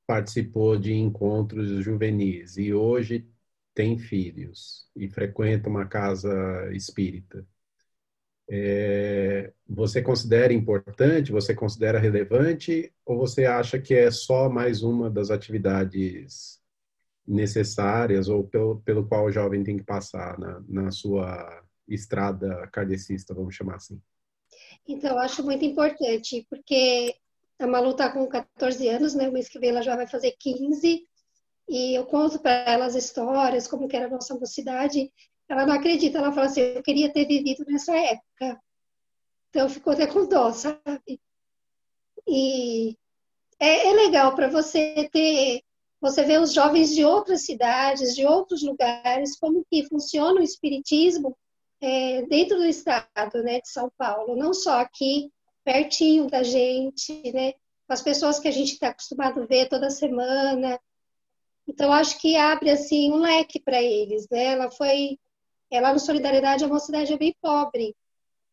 participou 0.06 0.78
de 0.78 0.92
encontros 0.94 1.83
juvenis 1.83 2.56
e 2.56 2.73
hoje 2.73 3.26
tem 3.75 3.99
filhos 3.99 4.88
e 4.94 5.09
frequenta 5.09 5.68
uma 5.68 5.87
casa 5.87 6.71
espírita, 6.73 7.44
é, 8.49 9.52
você 9.66 10.02
considera 10.02 10.52
importante, 10.52 11.33
você 11.33 11.54
considera 11.54 11.99
relevante 11.99 12.92
ou 13.04 13.18
você 13.18 13.47
acha 13.47 13.80
que 13.80 13.94
é 13.94 14.11
só 14.11 14.49
mais 14.49 14.83
uma 14.83 15.11
das 15.11 15.30
atividades 15.30 16.62
necessárias 17.26 18.28
ou 18.28 18.45
pelo, 18.45 18.81
pelo 18.81 19.07
qual 19.07 19.26
o 19.26 19.33
jovem 19.33 19.64
tem 19.64 19.76
que 19.76 19.85
passar 19.85 20.38
na, 20.38 20.62
na 20.69 20.90
sua 20.90 21.62
estrada 21.88 22.69
kardecista, 22.73 23.35
vamos 23.35 23.54
chamar 23.54 23.76
assim? 23.76 24.00
Então, 24.87 25.19
acho 25.19 25.43
muito 25.43 25.64
importante, 25.64 26.47
porque 26.50 27.14
a 27.59 27.66
Malu 27.66 27.90
está 27.93 28.12
com 28.12 28.26
14 28.26 28.88
anos, 28.88 29.14
né? 29.14 29.28
O 29.28 29.33
mês 29.33 29.49
que 29.49 29.59
vem 29.59 29.71
ela 29.71 29.83
já 29.83 29.97
vai 29.97 30.07
fazer 30.07 30.35
15, 30.38 31.07
e 31.69 31.95
eu 31.95 32.04
conto 32.04 32.38
para 32.38 32.52
ela 32.71 32.87
as 32.87 32.95
histórias, 32.95 33.66
como 33.66 33.88
que 33.88 33.97
era 33.97 34.07
a 34.07 34.11
nossa 34.11 34.35
mocidade. 34.35 35.11
Ela 35.49 35.66
não 35.66 35.75
acredita, 35.75 36.19
ela 36.19 36.33
fala 36.33 36.47
assim, 36.47 36.61
eu 36.61 36.83
queria 36.83 37.12
ter 37.12 37.26
vivido 37.26 37.64
nessa 37.66 37.95
época. 37.97 38.61
Então, 39.50 39.69
ficou 39.69 39.93
até 39.93 40.07
com 40.07 40.26
dó, 40.28 40.52
sabe? 40.52 41.21
E 42.26 42.97
é, 43.59 43.88
é 43.88 43.93
legal 43.93 44.35
para 44.35 44.49
você 44.49 45.09
ter 45.12 45.62
você 46.04 46.23
vê 46.23 46.37
os 46.37 46.52
jovens 46.52 46.94
de 46.94 47.02
outras 47.02 47.46
cidades, 47.46 48.14
de 48.14 48.26
outros 48.26 48.62
lugares, 48.62 49.38
como 49.38 49.64
que 49.70 49.88
funciona 49.88 50.38
o 50.38 50.44
espiritismo 50.44 51.34
é, 51.80 52.20
dentro 52.26 52.58
do 52.58 52.66
estado 52.66 53.42
né, 53.42 53.58
de 53.58 53.70
São 53.70 53.90
Paulo, 53.96 54.37
não 54.37 54.52
só 54.52 54.80
aqui, 54.80 55.32
pertinho 55.64 56.26
da 56.26 56.42
gente, 56.42 57.32
né, 57.32 57.52
com 57.52 57.94
as 57.94 58.02
pessoas 58.02 58.38
que 58.38 58.46
a 58.46 58.50
gente 58.50 58.75
está 58.75 58.88
acostumado 58.88 59.40
a 59.40 59.46
ver 59.46 59.66
toda 59.66 59.88
semana. 59.88 60.78
Então, 61.66 61.90
acho 61.90 62.20
que 62.20 62.37
abre 62.37 62.68
assim 62.68 63.11
um 63.11 63.20
leque 63.20 63.58
para 63.58 63.82
eles. 63.82 64.28
Né? 64.30 64.44
Ela 64.44 64.70
foi, 64.70 65.18
ela 65.70 65.90
no 65.94 65.99
Solidariedade 65.99 66.64
é 66.64 66.66
uma 66.66 66.80
cidade 66.80 67.16
bem 67.16 67.34
pobre, 67.40 67.96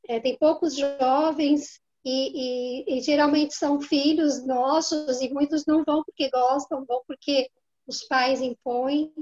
é, 0.08 0.22
tem 0.22 0.38
poucos 0.38 0.74
jovens, 0.74 1.81
e, 2.04 2.90
e, 2.94 2.98
e, 2.98 3.02
geralmente 3.02 3.54
são 3.54 3.80
filhos 3.80 4.46
nossos 4.46 5.22
e 5.22 5.30
muitos 5.30 5.66
não 5.66 5.84
vão 5.84 6.04
porque 6.04 6.30
gostam, 6.30 6.86
vão 6.86 7.04
porque 7.08 7.50
os 7.86 8.04
pais 8.04 8.42
impõem. 8.42 9.14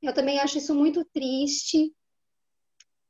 Eu 0.00 0.14
também 0.14 0.38
acho 0.38 0.58
isso 0.58 0.74
muito 0.74 1.04
triste. 1.04 1.92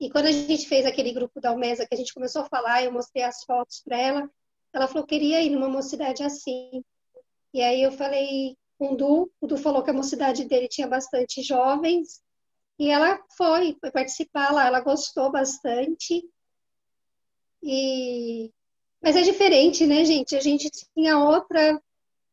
E 0.00 0.11
quando 0.11 0.26
a 0.26 0.33
gente 0.33 0.67
fez 0.67 0.85
aquele 0.85 1.12
grupo 1.12 1.41
da 1.41 1.50
Almesa, 1.50 1.87
que 1.87 1.95
a 1.95 1.97
gente 1.97 2.12
começou 2.12 2.43
a 2.43 2.49
falar, 2.49 2.83
eu 2.83 2.93
mostrei 2.93 3.23
as 3.23 3.45
fotos 3.45 3.81
para 3.85 3.97
ela, 3.97 4.31
ela 4.73 4.88
falou 4.88 5.07
que 5.07 5.14
queria 5.14 5.41
ir 5.43 5.50
numa 5.50 5.69
mocidade 5.69 6.25
assim. 6.25 6.83
E 7.55 7.62
aí 7.62 7.83
eu 7.83 7.93
falei 7.93 8.57
com 8.79 8.95
o 8.95 8.97
Du, 8.97 9.31
o 9.41 9.47
Du 9.47 9.57
falou 9.57 9.83
que 9.85 9.91
a 9.91 9.95
mocidade 9.95 10.45
dele 10.45 10.67
tinha 10.67 10.88
bastante 10.88 11.43
jovens, 11.43 12.21
e 12.79 12.88
ela 12.88 13.23
foi, 13.37 13.76
foi 13.81 13.93
participar 13.93 14.52
lá, 14.52 14.67
ela 14.67 14.81
gostou 14.81 15.31
bastante. 15.31 16.29
E... 17.62 18.50
Mas 19.02 19.16
é 19.16 19.23
diferente, 19.23 19.87
né, 19.87 20.04
gente? 20.04 20.37
A 20.37 20.40
gente 20.40 20.71
tinha 20.71 21.18
outra, 21.18 21.82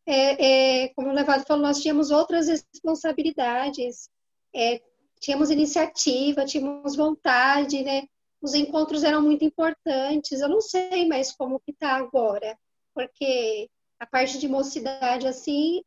é, 0.05 0.83
é, 0.83 0.87
como 0.89 1.09
o 1.09 1.13
Levado 1.13 1.45
falou, 1.45 1.63
nós 1.63 1.81
tínhamos 1.81 2.11
outras 2.11 2.47
responsabilidades, 2.47 4.09
é, 4.53 4.81
tínhamos 5.19 5.49
iniciativa, 5.49 6.45
tínhamos 6.45 6.95
vontade, 6.95 7.83
né? 7.83 8.03
Os 8.41 8.53
encontros 8.53 9.03
eram 9.03 9.21
muito 9.21 9.43
importantes. 9.43 10.39
Eu 10.39 10.47
não 10.47 10.61
sei 10.61 11.07
mais 11.07 11.31
como 11.31 11.59
que 11.59 11.71
está 11.71 11.95
agora, 11.95 12.57
porque 12.93 13.69
a 13.99 14.05
parte 14.05 14.37
de 14.37 14.47
mocidade, 14.47 15.27
assim, 15.27 15.83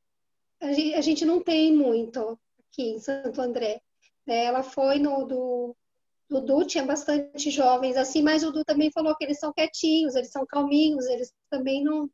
a 0.60 1.00
gente 1.00 1.24
não 1.24 1.40
tem 1.40 1.72
muito 1.72 2.38
aqui 2.68 2.90
em 2.90 2.98
Santo 2.98 3.40
André. 3.40 3.80
Né? 4.26 4.44
Ela 4.44 4.62
foi 4.62 4.98
no 4.98 5.24
do, 5.24 5.76
do 6.32 6.40
Du, 6.40 6.64
tinha 6.64 6.84
bastante 6.84 7.50
jovens 7.50 7.96
assim, 7.96 8.22
mas 8.22 8.42
o 8.42 8.50
Du 8.50 8.64
também 8.64 8.90
falou 8.90 9.14
que 9.16 9.24
eles 9.24 9.38
são 9.38 9.52
quietinhos, 9.52 10.14
eles 10.14 10.30
são 10.30 10.46
calminhos, 10.46 11.06
eles 11.06 11.32
também 11.50 11.84
não, 11.84 12.08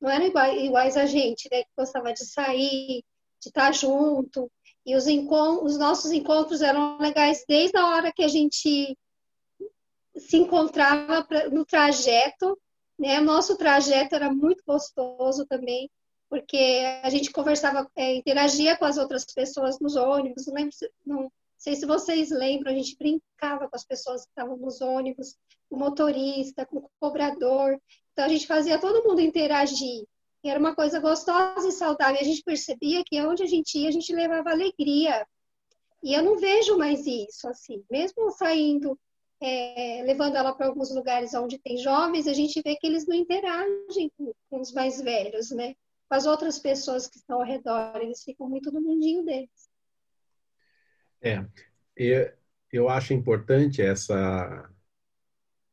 não 0.00 0.10
eram 0.10 0.26
iguais, 0.26 0.96
a 0.96 1.06
gente, 1.06 1.48
né? 1.50 1.62
Que 1.62 1.70
gostava 1.76 2.12
de 2.12 2.24
sair, 2.24 3.04
de 3.40 3.48
estar 3.48 3.72
junto. 3.72 4.50
E 4.84 4.96
os, 4.96 5.06
os 5.06 5.78
nossos 5.78 6.10
encontros 6.12 6.62
eram 6.62 6.98
legais 6.98 7.44
desde 7.46 7.76
a 7.76 7.86
hora 7.86 8.12
que 8.12 8.22
a 8.22 8.28
gente 8.28 8.96
se 10.16 10.36
encontrava 10.36 11.22
pra, 11.24 11.48
no 11.50 11.64
trajeto, 11.64 12.58
né? 12.98 13.20
Nosso 13.20 13.56
trajeto 13.56 14.14
era 14.14 14.32
muito 14.32 14.62
gostoso 14.66 15.46
também, 15.46 15.90
porque 16.28 16.82
a 17.02 17.10
gente 17.10 17.30
conversava, 17.30 17.88
é, 17.96 18.14
interagia 18.14 18.76
com 18.76 18.84
as 18.84 18.98
outras 18.98 19.24
pessoas 19.24 19.78
nos 19.78 19.96
ônibus, 19.96 20.46
não 20.46 20.54
lembro, 20.54 20.72
não, 21.06 21.32
sei 21.58 21.74
se 21.74 21.84
vocês 21.84 22.30
lembram, 22.30 22.72
a 22.72 22.74
gente 22.74 22.96
brincava 22.96 23.68
com 23.68 23.76
as 23.76 23.84
pessoas 23.84 24.22
que 24.22 24.30
estavam 24.30 24.56
nos 24.56 24.80
ônibus, 24.80 25.36
com 25.68 25.76
o 25.76 25.78
motorista, 25.78 26.64
com 26.64 26.78
o 26.78 26.90
cobrador. 27.00 27.78
Então 28.12 28.24
a 28.24 28.28
gente 28.28 28.46
fazia 28.46 28.80
todo 28.80 29.06
mundo 29.06 29.20
interagir. 29.20 30.04
E 30.44 30.48
era 30.48 30.58
uma 30.58 30.74
coisa 30.74 31.00
gostosa 31.00 31.68
e 31.68 31.72
saudável. 31.72 32.16
E 32.16 32.20
a 32.20 32.24
gente 32.24 32.42
percebia 32.44 33.02
que 33.04 33.20
onde 33.20 33.42
a 33.42 33.46
gente 33.46 33.76
ia, 33.76 33.88
a 33.88 33.92
gente 33.92 34.14
levava 34.14 34.50
alegria. 34.50 35.26
E 36.02 36.14
eu 36.14 36.22
não 36.22 36.38
vejo 36.38 36.78
mais 36.78 37.04
isso, 37.06 37.48
assim. 37.48 37.84
Mesmo 37.90 38.30
saindo, 38.30 38.96
é, 39.40 40.02
levando 40.06 40.36
ela 40.36 40.54
para 40.54 40.68
alguns 40.68 40.94
lugares 40.94 41.34
onde 41.34 41.58
tem 41.58 41.76
jovens, 41.78 42.28
a 42.28 42.32
gente 42.32 42.62
vê 42.62 42.76
que 42.76 42.86
eles 42.86 43.06
não 43.06 43.16
interagem 43.16 44.12
com, 44.16 44.32
com 44.48 44.60
os 44.60 44.72
mais 44.72 45.00
velhos, 45.00 45.50
né? 45.50 45.74
Com 46.08 46.14
as 46.14 46.24
outras 46.24 46.58
pessoas 46.60 47.08
que 47.08 47.18
estão 47.18 47.40
ao 47.40 47.46
redor. 47.46 47.96
Eles 48.00 48.22
ficam 48.22 48.48
muito 48.48 48.70
no 48.70 48.80
mundinho 48.80 49.24
deles. 49.24 49.67
É, 51.20 51.44
eu, 51.96 52.32
eu 52.72 52.88
acho 52.88 53.12
importante 53.14 53.82
essa, 53.82 54.68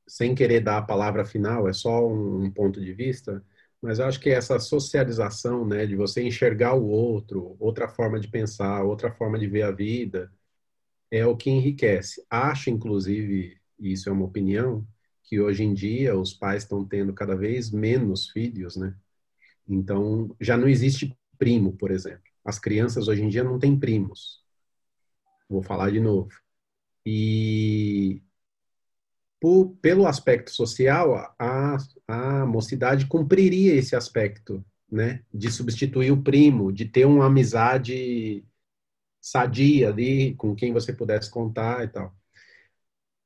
sem 0.08 0.36
querer 0.36 0.62
dar 0.62 0.78
a 0.78 0.82
palavra 0.82 1.26
final, 1.26 1.68
é 1.68 1.74
só 1.74 2.08
um, 2.08 2.44
um 2.46 2.52
ponto 2.52 2.80
de 2.82 2.94
vista, 2.94 3.44
mas 3.82 4.00
eu 4.00 4.06
acho 4.06 4.20
que 4.20 4.30
essa 4.30 4.60
socialização, 4.60 5.66
né, 5.68 5.86
de 5.86 5.96
você 5.96 6.24
enxergar 6.24 6.74
o 6.76 6.86
outro, 6.88 7.56
outra 7.60 7.88
forma 7.88 8.20
de 8.20 8.28
pensar, 8.28 8.84
outra 8.84 9.12
forma 9.12 9.38
de 9.40 9.48
ver 9.48 9.64
a 9.64 9.72
vida, 9.72 10.32
é 11.12 11.26
o 11.28 11.38
que 11.38 11.52
enriquece. 11.52 12.26
Acho, 12.30 12.72
inclusive, 12.72 13.58
e 13.80 13.94
isso 13.94 14.10
é 14.10 14.14
uma 14.14 14.26
opinião, 14.26 14.88
que 15.24 15.42
hoje 15.42 15.64
em 15.64 15.74
dia 15.74 16.18
os 16.18 16.34
pais 16.34 16.64
estão 16.64 16.86
tendo 16.86 17.14
cada 17.14 17.36
vez 17.38 17.72
menos 17.72 18.30
filhos, 18.32 18.78
né? 18.78 18.96
Então, 19.70 20.36
já 20.42 20.58
não 20.58 20.70
existe 20.70 21.18
primo, 21.40 21.74
por 21.78 21.92
exemplo. 21.92 22.24
As 22.46 22.60
crianças 22.60 23.10
hoje 23.10 23.24
em 23.24 23.30
dia 23.30 23.44
não 23.46 23.60
têm 23.60 23.80
primos. 23.80 24.45
Vou 25.50 25.62
falar 25.62 25.92
de 25.92 26.00
novo. 26.00 26.30
E 27.06 28.22
por, 29.40 29.76
pelo 29.82 30.08
aspecto 30.08 30.52
social, 30.52 31.36
a, 31.38 31.78
a 32.08 32.46
mocidade 32.46 33.06
cumpriria 33.08 33.76
esse 33.76 33.96
aspecto, 33.96 34.66
né? 34.92 35.24
De 35.34 35.52
substituir 35.52 36.12
o 36.12 36.24
primo, 36.24 36.72
de 36.72 36.86
ter 36.86 37.06
uma 37.06 37.28
amizade 37.28 38.44
sadia 39.22 39.90
ali, 39.90 40.36
com 40.36 40.56
quem 40.56 40.74
você 40.74 40.94
pudesse 40.94 41.30
contar 41.30 41.84
e 41.84 41.88
tal. 41.90 42.16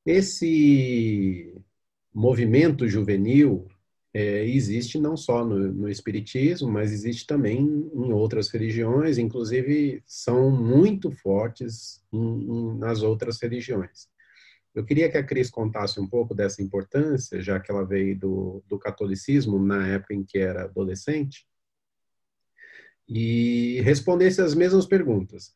Esse 0.05 1.53
movimento 2.13 2.87
juvenil 2.87 3.67
é, 4.13 4.43
existe 4.45 4.99
não 4.99 5.15
só 5.15 5.45
no, 5.45 5.71
no, 5.71 5.89
Espiritismo, 5.89 6.69
mas 6.69 6.91
existe 6.91 7.27
também 7.27 7.59
em 7.59 8.11
outras 8.11 8.49
religiões, 8.49 9.17
inclusive 9.17 10.01
são 10.05 10.49
muito 10.49 11.11
fortes 11.11 12.03
em, 12.11 12.17
em, 12.19 12.77
nas 12.77 13.03
outras 13.03 13.39
religiões. 13.39 14.07
Eu 14.73 14.83
queria 14.83 15.09
que 15.09 15.17
a 15.17 15.23
Cris 15.23 15.49
contasse 15.49 15.99
um 15.99 16.07
pouco 16.07 16.33
dessa 16.33 16.61
importância, 16.61 17.41
já 17.41 17.59
que 17.59 17.71
ela 17.71 17.85
veio 17.85 18.17
do, 18.17 18.63
do 18.67 18.79
catolicismo 18.79 19.59
na 19.59 19.87
época 19.87 20.13
em 20.13 20.23
que 20.23 20.37
era 20.37 20.63
adolescente, 20.63 21.47
e 23.07 23.81
respondesse 23.81 24.41
as 24.41 24.53
mesmas 24.53 24.85
perguntas. 24.85 25.53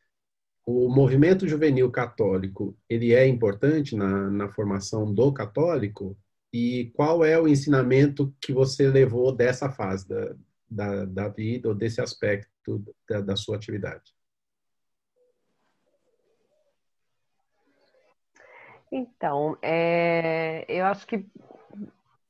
O 0.66 0.90
movimento 0.90 1.48
juvenil 1.48 1.92
católico, 1.92 2.76
ele 2.90 3.14
é 3.14 3.28
importante 3.28 3.96
na, 3.96 4.30
na 4.30 4.50
formação 4.50 5.14
do 5.14 5.32
católico? 5.32 6.18
E 6.54 6.92
qual 6.96 7.26
é 7.26 7.40
o 7.40 7.48
ensinamento 7.48 8.32
que 8.40 8.54
você 8.54 8.88
levou 8.88 9.36
dessa 9.36 9.72
fase 9.72 10.08
da, 10.08 10.36
da, 10.70 11.06
da 11.06 11.28
vida 11.28 11.68
ou 11.68 11.74
desse 11.74 12.00
aspecto 12.00 12.86
da, 13.10 13.22
da 13.22 13.36
sua 13.36 13.56
atividade? 13.56 14.14
Então, 18.92 19.58
é, 19.60 20.64
eu 20.68 20.86
acho 20.86 21.08
que 21.08 21.26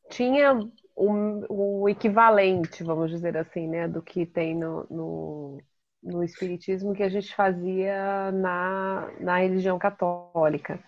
tinha 0.09 0.57
o, 0.95 1.89
equivalente, 1.89 2.83
vamos 2.83 3.11
dizer 3.11 3.35
assim, 3.35 3.67
né, 3.67 3.85
do 3.87 4.01
que 4.01 4.25
tem 4.25 4.55
no, 4.55 4.87
no, 4.89 5.61
no 6.01 6.23
Espiritismo 6.23 6.93
que 6.93 7.03
a 7.03 7.09
gente 7.09 7.35
fazia 7.35 8.31
na, 8.31 9.11
na 9.19 9.37
religião 9.39 9.77
católica. 9.77 10.81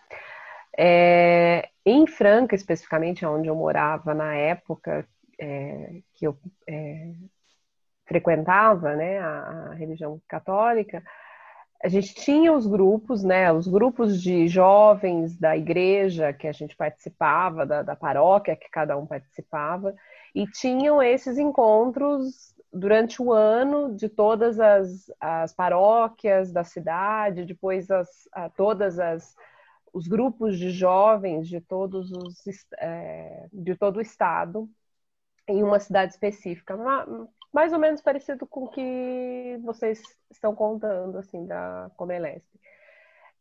É, 0.78 1.70
em 1.86 2.06
Franca, 2.06 2.56
especificamente, 2.56 3.26
onde 3.26 3.48
eu 3.48 3.56
morava 3.56 4.14
na 4.14 4.34
época 4.36 5.08
é, 5.40 6.02
que 6.14 6.28
eu 6.28 6.38
é, 6.68 7.14
frequentava 8.06 8.96
né, 8.96 9.20
a, 9.20 9.70
a, 9.70 9.74
religião 9.74 10.22
católica, 10.28 11.04
a 11.84 11.88
gente 11.88 12.14
tinha 12.16 12.52
os 12.52 12.66
grupos, 12.66 13.24
né, 13.24 13.52
os 13.52 13.68
grupos 13.68 14.22
de 14.22 14.48
jovens 14.48 15.38
da 15.38 15.56
igreja 15.56 16.34
que 16.34 16.48
a 16.48 16.52
gente 16.52 16.76
participava, 16.76 17.66
da, 17.66 17.82
da 17.82 17.96
paróquia 17.96 18.56
que 18.56 18.70
cada 18.70 18.98
um 18.98 19.06
participava, 19.06 19.94
e 20.34 20.46
tinham 20.48 21.02
esses 21.02 21.38
encontros 21.38 22.54
durante 22.74 23.22
o 23.22 23.32
ano 23.32 23.96
de 23.96 24.10
todas 24.10 24.60
as, 24.60 25.10
as 25.20 25.54
paróquias 25.54 26.52
da 26.52 26.64
cidade, 26.64 27.46
depois 27.46 27.90
as, 27.90 28.10
todas 28.58 29.00
as 29.00 29.36
os 29.96 30.08
grupos 30.10 30.60
de 30.60 30.72
jovens 30.72 31.48
de 31.48 31.62
todos 31.62 32.12
os 32.12 32.44
é, 32.78 33.48
de 33.54 33.78
todo 33.78 33.96
o 33.98 34.02
estado 34.02 34.70
em 35.48 35.64
uma 35.64 35.80
cidade 35.80 36.12
específica, 36.12 36.76
mais 37.54 37.72
ou 37.72 37.80
menos 37.80 38.02
parecido 38.02 38.46
com 38.46 38.66
o 38.66 38.70
que 38.70 39.58
vocês 39.64 40.02
estão 40.30 40.54
contando 40.54 41.18
assim 41.18 41.46
da 41.46 41.90
Comelesp. 41.96 42.46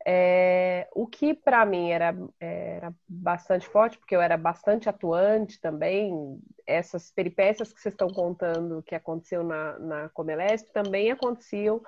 É, 0.07 0.87
o 0.95 1.09
que 1.09 1.35
para 1.35 1.67
mim 1.67 1.91
era, 1.91 2.15
era 2.39 2.95
bastante 3.09 3.67
forte, 3.67 3.99
porque 3.99 4.15
eu 4.15 4.21
era 4.21 4.37
bastante 4.37 4.89
atuante 4.89 5.61
também, 5.61 6.39
essas 6.65 7.11
peripécias 7.11 7.73
que 7.73 7.81
vocês 7.81 7.95
estão 7.95 8.11
contando 8.11 8.83
que 8.85 8.95
aconteceu 8.95 9.43
na, 9.43 9.77
na 9.81 10.11
também 10.73 11.11
aconteciam 11.11 11.83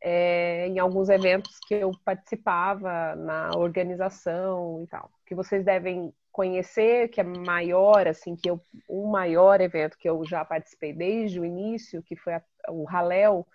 é, 0.00 0.68
em 0.68 0.78
alguns 0.78 1.08
eventos 1.08 1.58
que 1.66 1.74
eu 1.74 1.90
participava 2.04 3.14
na 3.16 3.50
organização 3.56 4.82
e 4.82 4.86
tal, 4.86 5.10
que 5.26 5.34
vocês 5.34 5.64
devem 5.64 6.12
conhecer, 6.30 7.08
que 7.08 7.20
é 7.20 7.24
maior, 7.24 8.06
assim, 8.06 8.36
que 8.36 8.50
eu, 8.50 8.60
o 8.88 9.10
maior 9.10 9.60
evento 9.60 9.96
que 9.96 10.08
eu 10.08 10.24
já 10.24 10.44
participei 10.44 10.92
desde 10.92 11.40
o 11.40 11.44
início, 11.44 12.02
que 12.02 12.14
foi 12.14 12.34
a, 12.34 12.42
o 12.68 12.86
Halel, 12.88 13.46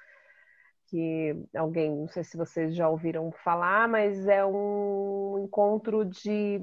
que 0.88 1.36
alguém, 1.56 1.96
não 1.96 2.08
sei 2.08 2.24
se 2.24 2.36
vocês 2.36 2.76
já 2.76 2.90
ouviram 2.90 3.32
falar, 3.32 3.88
mas 3.88 4.28
é 4.28 4.44
um 4.46 5.44
encontro 5.46 6.04
de 6.04 6.60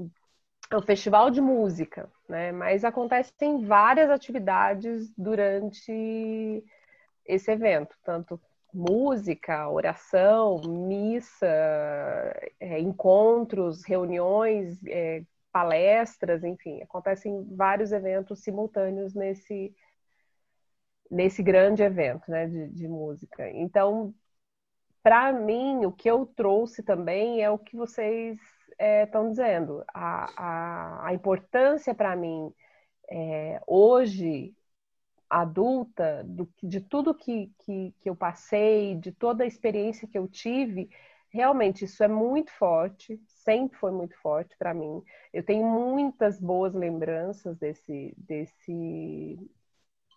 é 0.70 0.76
um 0.76 0.82
festival 0.82 1.30
de 1.30 1.40
música, 1.40 2.11
né? 2.28 2.52
Mas 2.52 2.85
acontecem 2.85 3.64
várias 3.64 4.11
atividades 4.11 5.11
durante 5.16 6.62
esse 7.25 7.50
evento, 7.50 7.97
tanto 8.04 8.40
música, 8.72 9.68
oração, 9.70 10.60
missa, 10.62 11.46
é, 12.60 12.78
encontros, 12.80 13.84
reuniões, 13.84 14.78
é, 14.87 15.25
palestras, 15.52 16.44
enfim, 16.44 16.82
acontecem 16.82 17.44
vários 17.56 17.92
eventos 17.92 18.40
simultâneos 18.40 19.14
nesse 19.14 19.75
nesse 21.10 21.42
grande 21.42 21.82
evento, 21.82 22.30
né, 22.30 22.46
de, 22.46 22.68
de 22.68 22.87
música. 22.87 23.48
Então, 23.50 24.14
para 25.02 25.32
mim, 25.32 25.87
o 25.87 25.92
que 25.92 26.10
eu 26.10 26.26
trouxe 26.26 26.82
também 26.82 27.42
é 27.42 27.50
o 27.50 27.58
que 27.58 27.76
vocês 27.76 28.38
estão 28.78 29.26
é, 29.26 29.30
dizendo. 29.30 29.82
A, 29.88 30.30
a, 30.37 31.08
a 31.08 31.14
importância 31.14 31.94
para 31.94 32.14
mim 32.14 32.52
é, 33.10 33.60
hoje 33.66 34.54
adulta, 35.28 36.25
do, 36.25 36.49
de 36.62 36.80
tudo 36.80 37.14
que, 37.14 37.52
que, 37.61 37.94
que 38.00 38.08
eu 38.11 38.16
passei, 38.16 38.97
de 38.97 39.12
toda 39.12 39.44
a 39.44 39.47
experiência 39.47 40.08
que 40.08 40.18
eu 40.18 40.26
tive, 40.28 40.90
realmente 41.30 41.85
isso 41.85 42.02
é 42.02 42.08
muito 42.08 42.50
forte, 42.52 43.20
sempre 43.26 43.78
foi 43.78 43.90
muito 43.92 44.16
forte 44.20 44.56
para 44.58 44.75
mim. 44.75 45.02
Eu 45.32 45.42
tenho 45.44 45.66
muitas 45.66 46.40
boas 46.40 46.75
lembranças 46.75 47.56
desse, 47.58 48.14
desse, 48.16 49.38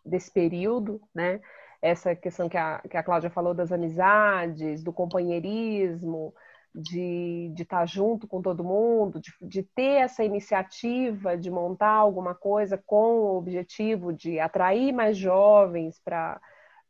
desse 0.06 0.32
período, 0.32 1.02
né? 1.14 1.42
Essa 1.82 2.16
questão 2.16 2.48
que 2.48 2.58
a, 2.58 2.80
que 2.90 2.96
a 2.96 3.04
Cláudia 3.04 3.30
falou 3.30 3.54
das 3.54 3.72
amizades, 3.72 4.84
do 4.84 4.94
companheirismo, 4.94 6.34
de, 6.74 7.54
estar 7.58 7.86
junto 7.86 8.28
com 8.28 8.42
todo 8.42 8.64
mundo, 8.64 9.20
de, 9.20 9.34
de 9.42 9.64
ter 9.64 10.02
essa 10.02 10.24
iniciativa 10.24 11.38
de 11.38 11.52
montar 11.52 11.92
alguma 11.92 12.34
coisa 12.34 12.78
com 12.78 13.20
o 13.20 13.38
objetivo 13.38 14.14
de 14.14 14.40
atrair 14.40 14.94
mais 14.94 15.18
jovens 15.18 16.00
para 16.00 16.40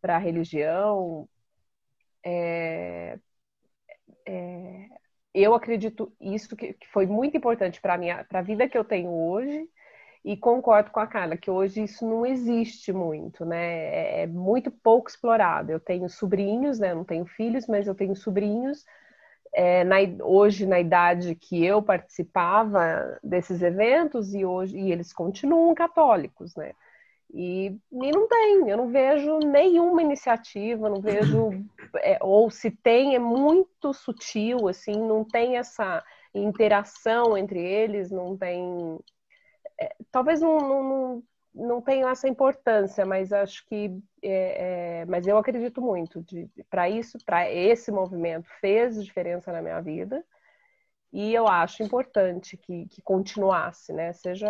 a 0.03 0.17
religião. 0.17 1.27
É, 2.23 3.19
é, 4.27 4.87
eu 5.33 5.53
acredito 5.55 6.13
isso 6.19 6.55
que, 6.55 6.73
que 6.73 6.87
foi 6.89 7.05
muito 7.07 7.35
importante 7.37 7.81
para 7.81 7.95
a 8.31 8.41
vida 8.41 8.69
que 8.69 8.77
eu 8.77 8.83
tenho 8.83 9.09
hoje 9.09 9.67
e 10.23 10.37
concordo 10.37 10.91
com 10.91 10.99
a 10.99 11.07
Carla 11.07 11.35
que 11.37 11.49
hoje 11.49 11.83
isso 11.83 12.07
não 12.07 12.25
existe 12.25 12.93
muito, 12.93 13.43
né? 13.43 14.19
É, 14.19 14.21
é 14.23 14.27
muito 14.27 14.69
pouco 14.69 15.09
explorado. 15.09 15.71
Eu 15.71 15.79
tenho 15.79 16.07
sobrinhos, 16.09 16.79
né? 16.79 16.91
Eu 16.91 16.97
não 16.97 17.05
tenho 17.05 17.25
filhos, 17.25 17.65
mas 17.67 17.87
eu 17.87 17.95
tenho 17.95 18.15
sobrinhos 18.15 18.85
é, 19.53 19.83
na, 19.83 19.97
hoje 20.23 20.65
na 20.65 20.79
idade 20.79 21.35
que 21.35 21.63
eu 21.63 21.81
participava 21.81 23.19
desses 23.23 23.61
eventos 23.61 24.33
e 24.33 24.45
hoje 24.45 24.77
e 24.77 24.91
eles 24.91 25.11
continuam 25.13 25.73
católicos, 25.75 26.55
né? 26.55 26.73
E, 27.33 27.67
e 27.91 28.11
não 28.11 28.27
tem, 28.27 28.69
eu 28.69 28.77
não 28.77 28.89
vejo 28.89 29.39
nenhuma 29.39 30.01
iniciativa, 30.01 30.89
não 30.89 30.99
vejo, 31.01 31.49
é, 32.03 32.17
ou 32.21 32.49
se 32.51 32.69
tem, 32.69 33.15
é 33.15 33.19
muito 33.19 33.93
sutil, 33.93 34.67
assim, 34.67 34.93
não 34.93 35.23
tem 35.23 35.57
essa 35.57 36.03
interação 36.33 37.37
entre 37.37 37.59
eles, 37.59 38.11
não 38.11 38.37
tem. 38.37 38.99
É, 39.79 39.95
talvez 40.11 40.41
não, 40.41 40.57
não, 40.57 41.23
não 41.53 41.81
tenha 41.81 42.09
essa 42.09 42.27
importância, 42.27 43.05
mas 43.05 43.33
acho 43.33 43.65
que, 43.67 43.91
é, 44.21 45.01
é, 45.01 45.05
mas 45.05 45.27
eu 45.27 45.37
acredito 45.37 45.81
muito 45.81 46.23
para 46.69 46.89
isso, 46.89 47.17
para 47.25 47.49
esse 47.51 47.91
movimento 47.91 48.47
fez 48.59 49.03
diferença 49.03 49.51
na 49.51 49.61
minha 49.61 49.81
vida 49.81 50.23
e 51.11 51.33
eu 51.33 51.47
acho 51.47 51.83
importante 51.83 52.57
que, 52.57 52.87
que 52.87 53.01
continuasse, 53.01 53.91
né? 53.93 54.13
Seja 54.13 54.47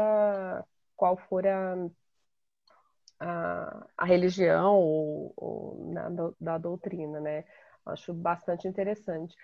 qual 0.95 1.17
for 1.17 1.45
a, 1.47 1.76
a, 3.19 3.88
a 3.97 4.06
religião 4.06 4.76
ou, 4.76 5.34
ou 5.38 5.91
na, 5.91 6.10
da 6.39 6.58
doutrina, 6.58 7.19
né? 7.19 7.45
Acho 7.86 8.13
bastante 8.13 8.67
interessante. 8.67 9.36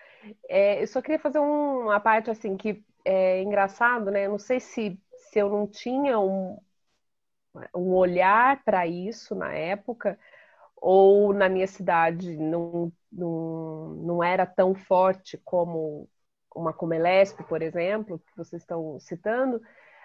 É, 0.48 0.82
eu 0.82 0.86
só 0.86 1.02
queria 1.02 1.18
fazer 1.18 1.40
um, 1.40 1.82
uma 1.84 2.00
parte 2.00 2.30
assim 2.30 2.56
que 2.56 2.84
é 3.04 3.42
engraçado, 3.42 4.10
né? 4.10 4.26
Eu 4.26 4.30
não 4.32 4.38
sei 4.38 4.60
se, 4.60 5.00
se 5.16 5.38
eu 5.40 5.50
não 5.50 5.66
tinha 5.66 6.18
um, 6.20 6.58
um 7.74 7.94
olhar 7.94 8.62
para 8.64 8.86
isso 8.86 9.34
na 9.34 9.52
época, 9.52 10.18
ou 10.76 11.32
na 11.32 11.48
minha 11.48 11.66
cidade 11.66 12.36
não, 12.36 12.92
não, 13.10 13.88
não 13.94 14.22
era 14.24 14.46
tão 14.46 14.74
forte 14.74 15.38
como 15.44 16.08
uma 16.54 16.72
Comelesp, 16.72 17.42
por 17.44 17.62
exemplo, 17.62 18.18
que 18.18 18.36
vocês 18.36 18.62
estão 18.62 18.98
citando, 19.00 19.60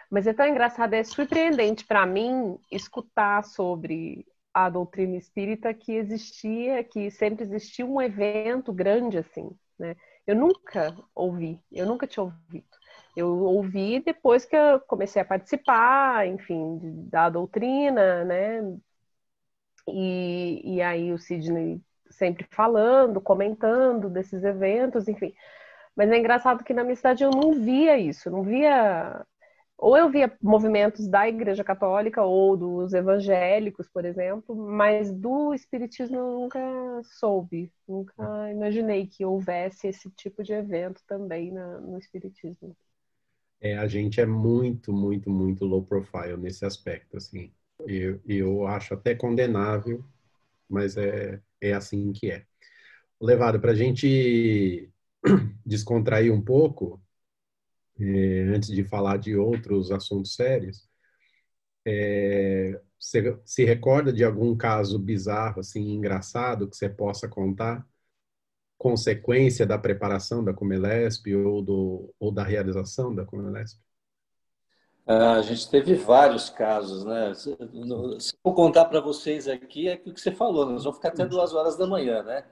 mas 0.10 0.28
é 0.28 0.34
tão 0.34 0.48
engraçado, 0.48 0.94
é 0.94 1.04
surpreendente 1.04 1.86
para 1.86 2.06
mim 2.06 2.58
escutar 2.72 3.44
sobre 3.44 4.26
a 4.54 4.70
doutrina 4.70 5.18
espírita 5.18 5.74
que 5.74 5.94
existia, 5.94 6.84
que 6.84 7.10
sempre 7.10 7.44
existia 7.44 7.86
um 7.86 8.00
evento 8.00 8.72
grande 8.72 9.18
assim, 9.18 9.50
né? 9.80 9.96
Eu 10.28 10.36
nunca 10.36 10.96
ouvi, 11.16 11.60
eu 11.72 11.86
nunca 11.86 12.06
tinha 12.06 12.24
ouvido. 12.24 12.68
Eu 13.16 13.30
ouvi 13.44 14.00
depois 14.00 14.46
que 14.46 14.56
eu 14.56 14.80
comecei 14.82 15.22
a 15.22 15.26
participar, 15.26 16.28
enfim, 16.28 16.80
da 17.10 17.30
doutrina, 17.30 18.24
né? 18.26 18.62
E, 19.88 20.76
e 20.76 20.82
aí 20.82 21.12
o 21.12 21.18
Sidney 21.20 21.82
sempre 22.10 22.48
falando, 22.52 23.22
comentando 23.22 24.10
desses 24.10 24.44
eventos, 24.44 25.08
enfim. 25.08 25.34
Mas 25.96 26.12
é 26.12 26.18
engraçado 26.18 26.64
que 26.64 26.74
na 26.74 26.84
minha 26.84 26.96
cidade 26.96 27.24
eu 27.24 27.32
não 27.32 27.54
via 27.54 27.98
isso, 27.98 28.30
não 28.32 28.44
via. 28.44 29.26
Ou 29.78 29.98
eu 29.98 30.10
via 30.10 30.36
movimentos 30.42 31.08
da 31.08 31.28
Igreja 31.28 31.64
Católica 31.64 32.24
ou 32.24 32.56
dos 32.58 32.94
evangélicos, 32.94 33.90
por 33.90 34.06
exemplo, 34.06 34.56
mas 34.56 35.12
do 35.12 35.54
Espiritismo 35.54 36.18
eu 36.18 36.32
nunca 36.40 36.60
soube, 37.04 37.72
nunca 37.88 38.52
imaginei 38.52 39.08
que 39.08 39.26
houvesse 39.26 39.88
esse 39.88 40.10
tipo 40.12 40.44
de 40.44 40.54
evento 40.54 41.02
também 41.08 41.52
na, 41.52 41.80
no 41.82 41.98
Espiritismo 42.00 42.76
é, 43.64 43.78
a 43.78 43.88
gente 43.88 44.20
é 44.22 44.26
muito, 44.26 44.92
muito, 44.94 45.30
muito 45.32 45.66
low 45.66 45.84
profile 45.86 46.38
nesse 46.38 46.66
aspecto, 46.66 47.18
assim. 47.18 47.52
Eu, 47.88 48.22
eu 48.28 48.68
acho 48.68 48.94
até 48.94 49.16
condenável, 49.16 50.06
mas 50.70 50.98
é, 50.98 51.42
é 51.62 51.74
assim 51.74 52.14
que 52.14 52.32
é. 52.32 52.46
Levado 53.22 53.60
para 53.62 53.72
a 53.72 53.76
gente 53.76 54.92
descontrair 55.66 56.34
um 56.34 56.42
pouco, 56.42 57.02
é, 58.00 58.42
antes 58.56 58.70
de 58.70 58.84
falar 58.84 59.18
de 59.18 59.36
outros 59.36 59.92
assuntos 59.92 60.36
sérios, 60.36 60.88
é, 61.86 62.82
você 63.00 63.38
se 63.46 63.66
recorda 63.66 64.14
de 64.14 64.24
algum 64.24 64.56
caso 64.56 65.00
bizarro, 65.00 65.60
assim, 65.60 65.82
engraçado, 65.94 66.70
que 66.70 66.76
você 66.78 66.90
possa 66.90 67.28
contar? 67.28 67.86
Consequência 68.84 69.66
da 69.66 69.78
preparação 69.78 70.44
da 70.44 70.54
Comelesp 70.54 71.34
ou, 71.34 71.62
do, 71.62 72.14
ou 72.20 72.30
da 72.30 72.44
realização 72.44 73.16
da 73.16 73.26
Comelesp? 73.26 73.80
Ah, 75.08 75.36
a 75.36 75.42
gente 75.42 75.70
teve 75.70 75.96
vários 75.96 76.50
casos, 76.50 77.06
né? 77.06 77.34
Se 77.34 77.56
eu 78.44 78.54
contar 78.54 78.86
para 78.86 79.00
vocês 79.00 79.48
aqui, 79.48 79.88
é 79.88 79.96
o 80.06 80.14
que 80.14 80.20
você 80.20 80.32
falou, 80.32 80.66
nós 80.66 80.84
vamos 80.84 80.98
ficar 80.98 81.10
até 81.10 81.26
duas 81.26 81.54
horas 81.54 81.78
da 81.78 81.88
manhã, 81.88 82.24
né? 82.24 82.44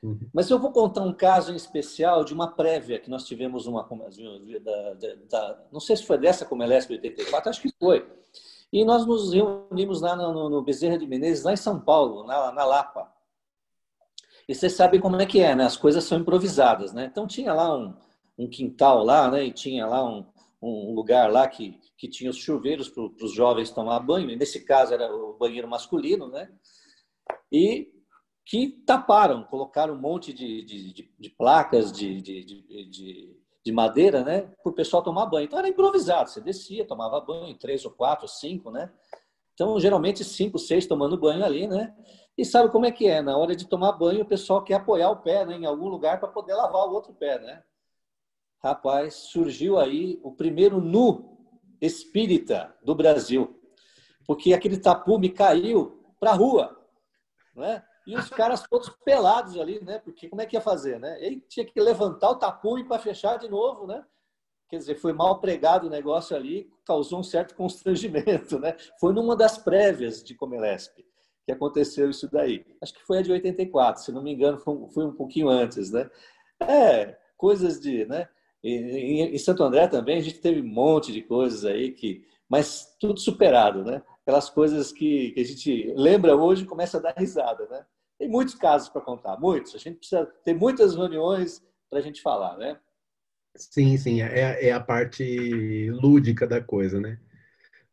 Uhum. 0.00 0.28
Mas 0.32 0.48
eu 0.48 0.58
vou 0.58 0.70
contar 0.70 1.02
um 1.02 1.12
caso 1.12 1.52
em 1.52 1.56
especial 1.56 2.24
de 2.24 2.32
uma 2.32 2.52
prévia 2.52 3.00
que 3.00 3.10
nós 3.10 3.24
tivemos 3.24 3.66
uma 3.66 3.82
da, 3.82 4.94
da, 4.94 5.14
da, 5.28 5.64
não 5.72 5.80
sei 5.80 5.96
se 5.96 6.06
foi 6.06 6.18
dessa 6.18 6.46
Comelesp 6.46 6.92
84, 6.92 7.50
acho 7.50 7.62
que 7.62 7.74
foi. 7.78 8.08
E 8.72 8.84
nós 8.84 9.04
nos 9.04 9.32
reunimos 9.32 10.00
lá 10.00 10.14
no, 10.14 10.48
no 10.48 10.62
Bezerra 10.62 10.96
de 10.96 11.06
Menezes, 11.06 11.42
lá 11.42 11.52
em 11.52 11.56
São 11.56 11.80
Paulo, 11.80 12.24
na, 12.24 12.52
na 12.52 12.64
Lapa. 12.64 13.19
E 14.50 14.54
vocês 14.54 14.72
sabem 14.72 14.98
como 14.98 15.14
é 15.14 15.24
que 15.24 15.38
é, 15.38 15.54
né? 15.54 15.64
As 15.64 15.76
coisas 15.76 16.02
são 16.02 16.18
improvisadas, 16.18 16.92
né? 16.92 17.04
Então 17.04 17.24
tinha 17.24 17.54
lá 17.54 17.72
um, 17.78 17.94
um 18.36 18.50
quintal 18.50 19.04
lá, 19.04 19.30
né? 19.30 19.44
E 19.44 19.52
tinha 19.52 19.86
lá 19.86 20.04
um, 20.04 20.26
um 20.60 20.92
lugar 20.92 21.30
lá 21.30 21.46
que, 21.46 21.78
que 21.96 22.08
tinha 22.08 22.28
os 22.28 22.36
chuveiros 22.36 22.88
para 22.88 23.04
os 23.22 23.32
jovens 23.32 23.70
tomar 23.70 24.00
banho. 24.00 24.28
E 24.28 24.34
nesse 24.34 24.64
caso 24.64 24.92
era 24.92 25.06
o 25.14 25.38
banheiro 25.38 25.68
masculino, 25.68 26.26
né? 26.26 26.50
E 27.52 27.92
que 28.44 28.70
taparam, 28.84 29.44
colocaram 29.44 29.94
um 29.94 30.00
monte 30.00 30.32
de, 30.32 30.64
de, 30.64 30.94
de, 30.94 31.14
de 31.16 31.30
placas 31.30 31.92
de, 31.92 32.20
de, 32.20 32.44
de, 33.64 33.72
madeira, 33.72 34.24
né? 34.24 34.50
Para 34.64 34.72
o 34.72 34.74
pessoal 34.74 35.00
tomar 35.00 35.26
banho. 35.26 35.44
Então 35.44 35.60
era 35.60 35.68
improvisado. 35.68 36.28
Você 36.28 36.40
descia, 36.40 36.84
tomava 36.84 37.20
banho, 37.20 37.56
três 37.56 37.84
ou 37.84 37.92
quatro, 37.92 38.26
cinco, 38.26 38.68
né? 38.72 38.90
Então, 39.54 39.78
geralmente, 39.78 40.24
cinco, 40.24 40.58
seis 40.58 40.88
tomando 40.88 41.16
banho 41.16 41.44
ali, 41.44 41.68
né? 41.68 41.94
E 42.40 42.44
sabe 42.46 42.70
como 42.70 42.86
é 42.86 42.90
que 42.90 43.06
é? 43.06 43.20
Na 43.20 43.36
hora 43.36 43.54
de 43.54 43.68
tomar 43.68 43.92
banho, 43.92 44.22
o 44.22 44.26
pessoal 44.26 44.64
quer 44.64 44.76
apoiar 44.76 45.10
o 45.10 45.16
pé 45.18 45.44
né, 45.44 45.56
em 45.56 45.66
algum 45.66 45.88
lugar 45.88 46.18
para 46.18 46.26
poder 46.26 46.54
lavar 46.54 46.86
o 46.86 46.90
outro 46.90 47.12
pé, 47.12 47.38
né? 47.38 47.62
Rapaz, 48.64 49.12
surgiu 49.12 49.78
aí 49.78 50.18
o 50.22 50.32
primeiro 50.32 50.80
nu 50.80 51.36
espírita 51.82 52.74
do 52.82 52.94
Brasil, 52.94 53.60
porque 54.26 54.54
aquele 54.54 54.78
tapume 54.78 55.28
caiu 55.28 56.02
para 56.18 56.30
a 56.30 56.34
rua, 56.34 56.82
né? 57.54 57.84
E 58.06 58.16
os 58.16 58.30
caras 58.30 58.62
todos 58.66 58.88
pelados 59.04 59.58
ali, 59.58 59.78
né? 59.84 59.98
Porque 59.98 60.26
como 60.26 60.40
é 60.40 60.46
que 60.46 60.56
ia 60.56 60.62
fazer, 60.62 60.98
né? 60.98 61.20
E 61.20 61.24
aí 61.26 61.40
tinha 61.42 61.66
que 61.66 61.78
levantar 61.78 62.30
o 62.30 62.36
tapume 62.36 62.84
para 62.84 62.98
fechar 62.98 63.36
de 63.36 63.50
novo, 63.50 63.86
né? 63.86 64.02
Quer 64.66 64.78
dizer, 64.78 64.94
foi 64.94 65.12
mal 65.12 65.40
pregado 65.40 65.88
o 65.88 65.90
negócio 65.90 66.34
ali, 66.34 66.72
causou 66.86 67.20
um 67.20 67.22
certo 67.22 67.54
constrangimento, 67.54 68.58
né? 68.58 68.78
Foi 68.98 69.12
numa 69.12 69.36
das 69.36 69.58
prévias 69.58 70.24
de 70.24 70.34
Comelesp. 70.34 71.09
Que 71.46 71.52
aconteceu 71.52 72.10
isso 72.10 72.28
daí. 72.30 72.64
Acho 72.80 72.94
que 72.94 73.06
foi 73.06 73.18
a 73.18 73.22
de 73.22 73.32
84, 73.32 74.02
se 74.02 74.12
não 74.12 74.22
me 74.22 74.32
engano, 74.32 74.58
foi 74.58 74.74
um, 74.74 74.88
foi 74.88 75.04
um 75.04 75.12
pouquinho 75.12 75.48
antes, 75.48 75.90
né? 75.90 76.08
É, 76.60 77.16
coisas 77.36 77.80
de, 77.80 78.04
né? 78.06 78.28
Em, 78.62 79.34
em 79.34 79.38
Santo 79.38 79.62
André 79.62 79.88
também 79.88 80.18
a 80.18 80.22
gente 80.22 80.38
teve 80.38 80.60
um 80.60 80.68
monte 80.68 81.12
de 81.12 81.22
coisas 81.22 81.64
aí 81.64 81.92
que, 81.92 82.26
mas 82.48 82.94
tudo 83.00 83.18
superado, 83.18 83.82
né? 83.84 84.02
Aquelas 84.22 84.50
coisas 84.50 84.92
que, 84.92 85.30
que 85.32 85.40
a 85.40 85.44
gente 85.44 85.92
lembra 85.96 86.36
hoje 86.36 86.64
e 86.64 86.66
começa 86.66 86.98
a 86.98 87.00
dar 87.00 87.14
risada, 87.16 87.66
né? 87.68 87.84
Tem 88.18 88.28
muitos 88.28 88.54
casos 88.54 88.90
para 88.90 89.00
contar, 89.00 89.40
muitos. 89.40 89.74
A 89.74 89.78
gente 89.78 89.96
precisa 89.96 90.26
ter 90.44 90.52
muitas 90.52 90.94
reuniões 90.94 91.64
para 91.88 92.00
a 92.00 92.02
gente 92.02 92.20
falar, 92.20 92.58
né? 92.58 92.78
Sim, 93.56 93.96
sim, 93.96 94.20
é, 94.20 94.68
é 94.68 94.72
a 94.72 94.80
parte 94.80 95.90
lúdica 95.90 96.46
da 96.46 96.60
coisa, 96.62 97.00
né? 97.00 97.18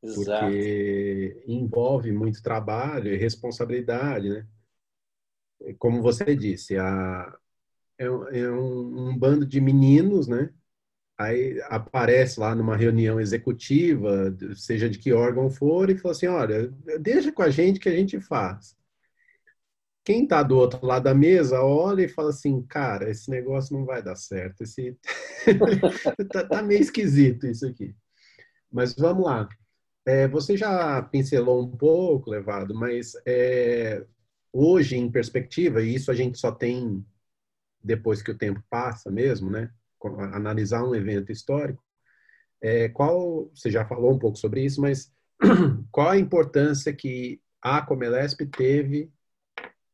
Exato. 0.03 0.45
Porque 0.45 1.43
envolve 1.47 2.11
muito 2.11 2.41
trabalho 2.41 3.13
e 3.13 3.17
responsabilidade, 3.17 4.29
né? 4.29 4.47
Como 5.79 6.01
você 6.01 6.35
disse, 6.35 6.77
a, 6.77 7.35
é, 7.97 8.05
é 8.05 8.51
um, 8.51 9.09
um, 9.09 9.17
bando 9.17 9.45
de 9.45 9.59
meninos, 9.59 10.27
né? 10.27 10.51
Aí 11.17 11.59
aparece 11.63 12.39
lá 12.39 12.53
numa 12.53 12.77
reunião 12.77 13.19
executiva, 13.19 14.35
seja 14.55 14.87
de 14.87 14.99
que 14.99 15.11
órgão 15.11 15.49
for, 15.49 15.89
e 15.89 15.97
fala 15.97 16.11
assim: 16.13 16.27
olha, 16.27 16.67
deixa 17.01 17.31
com 17.31 17.41
a 17.41 17.49
gente 17.49 17.79
que 17.79 17.89
a 17.89 17.95
gente 17.95 18.19
faz. 18.21 18.77
Quem 20.05 20.23
está 20.23 20.43
do 20.43 20.55
outro 20.55 20.85
lado 20.85 21.03
da 21.03 21.13
mesa 21.15 21.61
olha 21.61 22.03
e 22.03 22.07
fala 22.07 22.29
assim: 22.29 22.61
cara, 22.67 23.09
esse 23.09 23.31
negócio 23.31 23.75
não 23.75 23.83
vai 23.83 24.01
dar 24.03 24.15
certo, 24.15 24.61
esse 24.61 24.95
tá, 26.31 26.47
tá 26.47 26.61
meio 26.61 26.81
esquisito 26.81 27.47
isso 27.47 27.65
aqui. 27.65 27.95
Mas 28.71 28.93
vamos 28.93 29.25
lá. 29.25 29.49
É, 30.07 30.25
você 30.25 30.55
já 30.55 31.01
pincelou 31.01 31.61
um 31.61 31.75
pouco, 31.75 32.29
Levado, 32.29 32.73
mas 32.73 33.11
é, 33.25 34.05
hoje, 34.53 34.95
em 34.95 35.11
perspectiva, 35.11 35.83
e 35.83 35.93
isso 35.95 36.09
a 36.09 36.13
gente 36.13 36.39
só 36.39 36.49
tem 36.49 37.05
depois 37.83 38.21
que 38.21 38.31
o 38.31 38.37
tempo 38.37 38.63
passa 38.69 39.11
mesmo, 39.11 39.49
né? 39.49 39.69
Analisar 40.31 40.81
um 40.85 40.95
evento 40.95 41.29
histórico. 41.29 41.83
É, 42.61 42.87
qual, 42.87 43.51
você 43.53 43.69
já 43.69 43.85
falou 43.85 44.13
um 44.13 44.17
pouco 44.17 44.37
sobre 44.37 44.63
isso, 44.63 44.79
mas 44.79 45.11
qual 45.91 46.09
a 46.09 46.17
importância 46.17 46.93
que 46.93 47.41
a 47.61 47.81
Comelesp 47.81 48.45
teve 48.45 49.11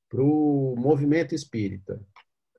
para 0.09 0.21
o 0.21 0.75
movimento 0.77 1.33
espírita 1.33 1.99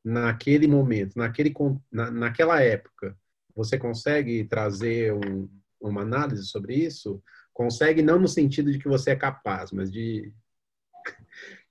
naquele 0.04 0.66
momento, 0.66 1.16
naquele, 1.16 1.54
na, 1.92 2.10
naquela 2.10 2.60
época? 2.60 3.16
Você 3.54 3.78
consegue 3.78 4.42
trazer 4.42 5.14
um, 5.14 5.48
uma 5.80 6.02
análise 6.02 6.44
sobre 6.46 6.74
isso? 6.74 7.22
Consegue 7.54 8.02
não 8.02 8.18
no 8.18 8.26
sentido 8.26 8.70
de 8.72 8.78
que 8.80 8.88
você 8.88 9.12
é 9.12 9.16
capaz, 9.16 9.70
mas 9.70 9.90
de, 9.90 10.32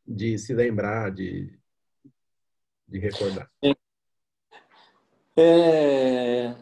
de 0.07 0.37
se 0.39 0.53
lembrar, 0.53 1.11
de, 1.11 1.53
de 2.87 2.99
recordar. 2.99 3.51
É, 5.35 6.55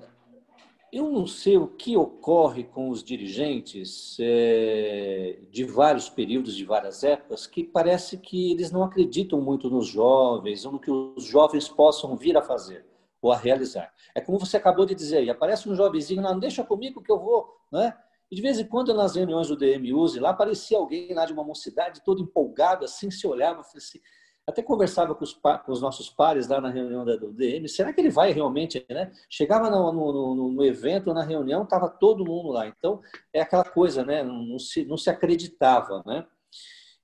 eu 0.91 1.12
não 1.12 1.27
sei 1.27 1.55
o 1.55 1.67
que 1.67 1.95
ocorre 1.95 2.63
com 2.63 2.89
os 2.89 3.03
dirigentes 3.03 4.17
é, 4.19 5.39
de 5.51 5.63
vários 5.65 6.10
períodos, 6.10 6.55
de 6.55 6.65
várias 6.65 7.03
épocas, 7.03 7.45
que 7.45 7.63
parece 7.63 8.17
que 8.17 8.51
eles 8.51 8.71
não 8.71 8.84
acreditam 8.84 9.39
muito 9.39 9.69
nos 9.69 9.88
jovens, 9.88 10.65
ou 10.65 10.71
no 10.71 10.79
que 10.79 10.89
os 10.89 11.25
jovens 11.25 11.69
possam 11.69 12.17
vir 12.17 12.36
a 12.36 12.41
fazer 12.41 12.86
ou 13.21 13.31
a 13.31 13.38
realizar. 13.38 13.93
É 14.15 14.19
como 14.19 14.39
você 14.39 14.57
acabou 14.57 14.84
de 14.84 14.95
dizer 14.95 15.17
aí, 15.17 15.29
aparece 15.29 15.69
um 15.69 15.75
jovenzinho, 15.75 16.23
não 16.23 16.39
deixa 16.39 16.63
comigo 16.63 17.03
que 17.03 17.12
eu 17.12 17.19
vou, 17.19 17.55
né? 17.71 17.95
E 18.32 18.36
de 18.36 18.41
vez 18.41 18.58
em 18.60 18.65
quando, 18.65 18.94
nas 18.94 19.15
reuniões 19.15 19.50
do 19.50 19.58
DM 19.58 19.94
Use, 19.94 20.20
lá 20.20 20.30
aparecia 20.30 20.78
alguém 20.78 21.13
lá 21.13 21.26
de 21.26 21.34
uma 21.34 21.44
mocidade 21.44 22.02
todo 22.04 22.22
empolgado, 22.22 22.86
assim, 22.86 23.12
se 23.12 23.28
olhava, 23.28 23.60
assim, 23.60 24.00
até 24.48 24.62
conversava 24.63 25.13
com 25.13 25.24
os, 25.24 25.34
com 25.34 25.72
os, 25.72 25.82
nossos 25.82 26.10
pares 26.10 26.48
lá 26.48 26.60
na 26.60 26.70
reunião 26.70 27.06
do 27.06 27.32
DM, 27.32 27.67
será 27.67 27.94
que 27.94 28.02
ele 28.02 28.10
vai 28.10 28.32
realmente, 28.32 28.86
né? 28.89 29.12
Chegava 29.30 29.70
no, 29.70 29.91
no, 29.91 30.52
no 30.52 30.63
evento, 30.63 31.13
na 31.13 31.24
reunião, 31.24 31.63
estava 31.63 31.89
todo 31.89 32.26
mundo 32.26 32.50
lá. 32.50 32.67
Então, 32.67 33.02
é 33.34 33.41
aquela 33.41 33.63
coisa, 33.63 34.04
né? 34.04 34.24
Não, 34.24 34.41
não, 34.41 34.60
se, 34.60 34.86
não 34.86 34.98
se 34.98 35.10
acreditava, 35.10 36.02
né? 36.06 36.26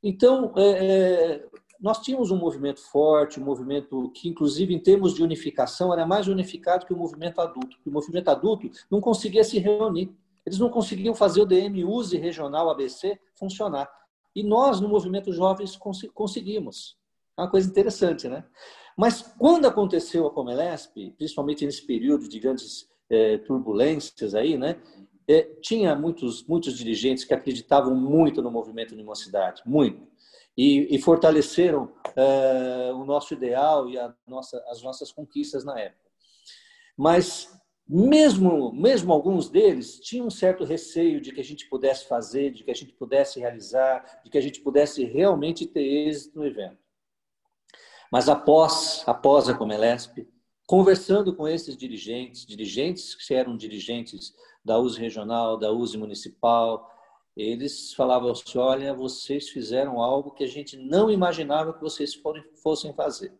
Então, 0.01 0.53
é, 0.55 0.61
é, 0.63 1.45
nós 1.79 1.99
tínhamos 1.99 2.31
um 2.31 2.37
movimento 2.37 2.79
forte, 2.79 3.39
um 3.39 3.45
movimento 3.45 4.09
que, 4.11 4.29
inclusive, 4.29 4.73
em 4.73 4.79
termos 4.79 5.13
de 5.13 5.23
unificação, 5.23 5.93
era 5.93 6.05
mais 6.05 6.27
unificado 6.27 6.85
que 6.85 6.93
o 6.93 6.97
movimento 6.97 7.39
adulto. 7.39 7.77
o 7.85 7.91
movimento 7.91 8.29
adulto 8.29 8.69
não 8.89 8.99
conseguia 8.99 9.43
se 9.43 9.59
reunir. 9.59 10.11
Eles 10.47 10.59
não 10.59 10.69
conseguiam 10.69 11.13
fazer 11.13 11.41
o 11.41 11.45
DM 11.45 11.83
Use 11.83 12.15
Regional 12.17 12.69
ABC 12.69 13.19
funcionar. 13.35 13.91
E 14.33 14.41
nós, 14.41 14.79
no 14.79 14.87
Movimento 14.87 15.33
Jovens, 15.33 15.75
cons 15.75 16.07
conseguimos. 16.13 16.97
É 17.37 17.41
uma 17.41 17.51
coisa 17.51 17.69
interessante, 17.69 18.29
né? 18.29 18.45
Mas 18.95 19.21
quando 19.37 19.65
aconteceu 19.65 20.25
a 20.25 20.31
Comelesp, 20.31 21.11
principalmente 21.17 21.65
nesse 21.65 21.85
período 21.85 22.29
de 22.29 22.39
grandes 22.39 22.87
é, 23.09 23.39
turbulências 23.39 24.33
aí, 24.33 24.57
né? 24.57 24.81
É, 25.27 25.41
tinha 25.61 25.93
muitos, 25.93 26.47
muitos 26.47 26.77
dirigentes 26.77 27.25
que 27.25 27.33
acreditavam 27.33 27.93
muito 27.93 28.41
no 28.41 28.49
movimento 28.49 28.95
de 28.95 29.03
mocidade, 29.03 29.61
muito. 29.65 30.07
E, 30.57 30.95
e 30.95 30.97
fortaleceram 30.97 31.91
é, 32.15 32.93
o 32.93 33.03
nosso 33.03 33.33
ideal 33.33 33.89
e 33.89 33.97
nossa, 34.25 34.63
as 34.69 34.81
nossas 34.81 35.11
conquistas 35.11 35.65
na 35.65 35.77
época. 35.77 36.09
Mas 36.95 37.56
mesmo, 37.87 38.73
mesmo 38.73 39.13
alguns 39.13 39.49
deles 39.49 39.99
tinham 39.99 40.27
um 40.27 40.31
certo 40.31 40.65
receio 40.65 41.21
de 41.21 41.31
que 41.31 41.39
a 41.39 41.43
gente 41.43 41.69
pudesse 41.69 42.05
fazer, 42.05 42.51
de 42.51 42.63
que 42.63 42.71
a 42.71 42.75
gente 42.75 42.91
pudesse 42.93 43.39
realizar, 43.39 44.21
de 44.23 44.29
que 44.29 44.37
a 44.37 44.41
gente 44.41 44.59
pudesse 44.59 45.05
realmente 45.05 45.65
ter 45.65 45.83
êxito 45.83 46.37
no 46.37 46.45
evento. 46.45 46.77
Mas 48.11 48.27
após, 48.27 49.03
após 49.05 49.47
a 49.47 49.53
Comelesp, 49.53 50.27
conversando 50.65 51.33
com 51.33 51.47
esses 51.47 51.77
dirigentes, 51.77 52.45
dirigentes 52.45 53.15
que 53.15 53.33
eram 53.33 53.55
dirigentes 53.55 54.33
da 54.63 54.77
USE 54.77 54.99
regional, 54.99 55.57
da 55.57 55.71
USE 55.71 55.97
municipal, 55.97 56.91
eles 57.37 57.93
falavam 57.93 58.31
assim, 58.31 58.57
olha, 58.57 58.93
vocês 58.93 59.49
fizeram 59.49 60.01
algo 60.01 60.31
que 60.31 60.43
a 60.43 60.47
gente 60.47 60.75
não 60.75 61.09
imaginava 61.09 61.71
que 61.71 61.81
vocês 61.81 62.19
fossem 62.61 62.93
fazer. 62.93 63.33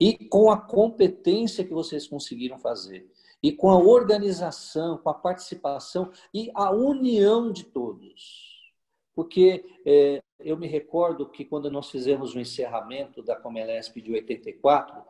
E 0.00 0.26
com 0.28 0.50
a 0.50 0.60
competência 0.60 1.64
que 1.64 1.72
vocês 1.72 2.08
conseguiram 2.08 2.58
fazer 2.58 3.08
e 3.42 3.52
com 3.52 3.70
a 3.70 3.78
organização, 3.78 4.98
com 4.98 5.10
a 5.10 5.14
participação 5.14 6.10
e 6.32 6.50
a 6.54 6.70
união 6.70 7.50
de 7.50 7.64
todos. 7.64 8.72
Porque 9.14 9.64
é, 9.84 10.22
eu 10.38 10.56
me 10.56 10.66
recordo 10.66 11.28
que 11.28 11.44
quando 11.44 11.70
nós 11.70 11.90
fizemos 11.90 12.34
o 12.34 12.40
encerramento 12.40 13.22
da 13.22 13.36
Comelesp 13.36 14.00
de 14.00 14.12
84, 14.12 15.02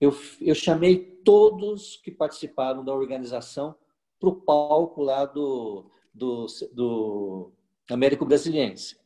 eu, 0.00 0.14
eu 0.40 0.54
chamei 0.54 1.20
todos 1.24 1.96
que 1.96 2.10
participaram 2.10 2.84
da 2.84 2.94
organização 2.94 3.74
para 4.20 4.28
o 4.28 4.36
palco 4.36 5.02
lá 5.02 5.24
do, 5.24 5.90
do, 6.12 6.46
do 6.72 7.52
Américo 7.90 8.24
Brasiliense. 8.24 8.96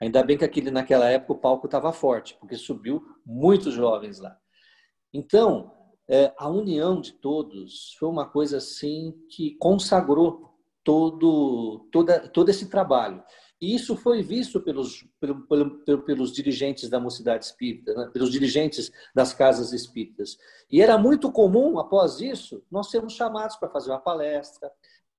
Ainda 0.00 0.22
bem 0.22 0.36
que 0.36 0.44
aquele, 0.44 0.70
naquela 0.70 1.08
época 1.08 1.32
o 1.32 1.38
palco 1.38 1.66
estava 1.66 1.92
forte, 1.92 2.36
porque 2.40 2.56
subiu 2.56 3.04
muitos 3.24 3.72
jovens 3.72 4.18
lá. 4.18 4.36
Então, 5.12 5.72
é, 6.08 6.32
a 6.36 6.48
união 6.48 7.00
de 7.00 7.12
todos 7.12 7.94
foi 7.98 8.08
uma 8.08 8.28
coisa 8.28 8.58
assim 8.58 9.14
que 9.28 9.56
consagrou 9.56 10.52
todo, 10.84 11.88
toda, 11.90 12.28
todo 12.28 12.48
esse 12.48 12.68
trabalho. 12.68 13.22
E 13.60 13.76
isso 13.76 13.96
foi 13.96 14.22
visto 14.22 14.60
pelos, 14.60 15.06
pelo, 15.20 15.46
pelo, 15.46 16.02
pelos 16.02 16.32
dirigentes 16.32 16.90
da 16.90 16.98
mocidade 16.98 17.44
espírita, 17.44 17.94
né? 17.94 18.10
pelos 18.12 18.30
dirigentes 18.30 18.90
das 19.14 19.32
casas 19.32 19.72
espíritas. 19.72 20.36
E 20.68 20.82
era 20.82 20.98
muito 20.98 21.30
comum, 21.30 21.78
após 21.78 22.20
isso, 22.20 22.64
nós 22.68 22.90
sermos 22.90 23.12
chamados 23.12 23.54
para 23.54 23.68
fazer 23.68 23.90
uma 23.90 24.00
palestra, 24.00 24.68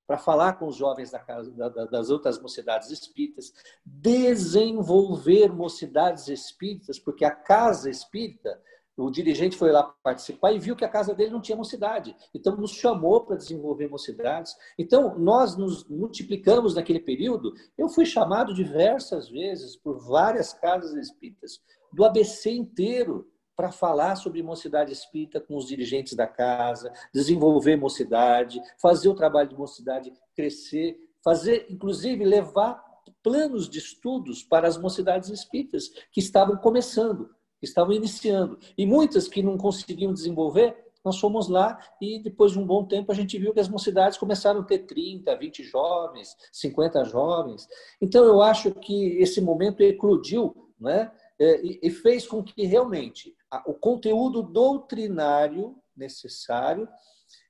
para 0.06 0.18
falar 0.18 0.60
com 0.60 0.68
os 0.68 0.76
jovens 0.76 1.12
da 1.12 1.20
casa, 1.20 1.50
da, 1.52 1.70
das 1.86 2.10
outras 2.10 2.38
mocidades 2.38 2.90
espíritas, 2.90 3.54
desenvolver 3.86 5.54
mocidades 5.54 6.28
espíritas, 6.28 7.00
porque 7.00 7.24
a 7.24 7.32
casa 7.32 7.90
espírita 7.90 8.60
o 8.96 9.10
dirigente 9.10 9.58
foi 9.58 9.72
lá 9.72 9.84
participar 10.04 10.52
e 10.52 10.60
viu 10.60 10.76
que 10.76 10.86
a 10.86 10.90
casa 10.90 11.16
dele 11.16 11.32
não 11.32 11.42
tinha 11.42 11.58
mocidade. 11.58 12.16
Então, 12.34 12.56
nos 12.56 12.72
chamou 12.72 13.22
para 13.22 13.36
desenvolver 13.36 13.88
mocidades. 13.88 14.56
Então, 14.78 15.18
nós 15.18 15.58
nos 15.58 15.88
multiplicamos 15.90 16.76
naquele 16.76 17.00
período. 17.00 17.54
Eu 17.78 17.90
fui 17.90 18.06
chamado 18.06 18.54
diversas 18.54 19.30
vezes 19.30 19.76
por 19.76 20.00
várias 20.00 20.54
casas 20.54 20.94
espíritas, 20.94 21.60
do 21.92 22.06
ABC 22.06 22.52
inteiro, 22.52 23.28
para 23.56 23.72
falar 23.72 24.16
sobre 24.16 24.42
mocidade 24.42 24.92
espírita 24.92 25.40
com 25.40 25.56
os 25.56 25.68
dirigentes 25.68 26.16
da 26.16 26.28
casa, 26.28 26.92
desenvolver 27.14 27.76
mocidade, 27.76 28.62
fazer 28.82 29.10
o 29.10 29.16
trabalho 29.16 29.50
de 29.50 29.56
mocidade 29.56 30.12
crescer, 30.36 30.98
fazer, 31.24 31.68
inclusive, 31.70 32.26
levar 32.26 32.84
planos 33.22 33.70
de 33.70 33.80
estudos 33.80 34.44
para 34.44 34.68
as 34.68 34.78
mocidades 34.78 35.30
espíritas 35.30 35.90
que 36.12 36.20
estavam 36.20 36.58
começando 36.58 37.30
estavam 37.66 37.94
iniciando. 37.94 38.58
E 38.78 38.86
muitas 38.86 39.28
que 39.28 39.44
não 39.44 39.58
conseguiam 39.58 40.14
desenvolver, 40.14 40.76
nós 41.04 41.20
fomos 41.20 41.50
lá 41.50 41.78
e 42.02 42.20
depois 42.20 42.54
de 42.54 42.60
um 42.60 42.66
bom 42.66 42.86
tempo 42.86 43.12
a 43.12 43.16
gente 43.16 43.38
viu 43.38 43.54
que 43.54 43.60
as 43.60 43.68
mocidades 43.68 44.18
começaram 44.18 44.62
a 44.62 44.64
ter 44.64 44.80
30, 44.80 45.36
20 45.36 45.64
jovens, 45.64 46.36
50 46.52 47.04
jovens. 47.04 47.68
Então 48.02 48.24
eu 48.24 48.42
acho 48.42 48.72
que 48.72 49.18
esse 49.18 49.42
momento 49.42 49.82
eclodiu 49.82 50.64
né? 50.84 51.12
E, 51.40 51.90
fez 51.90 52.28
com 52.28 52.44
que 52.44 52.66
realmente 52.66 53.36
o 53.66 53.74
conteúdo 53.74 54.44
doutrinário 54.44 55.76
necessário, 55.96 56.88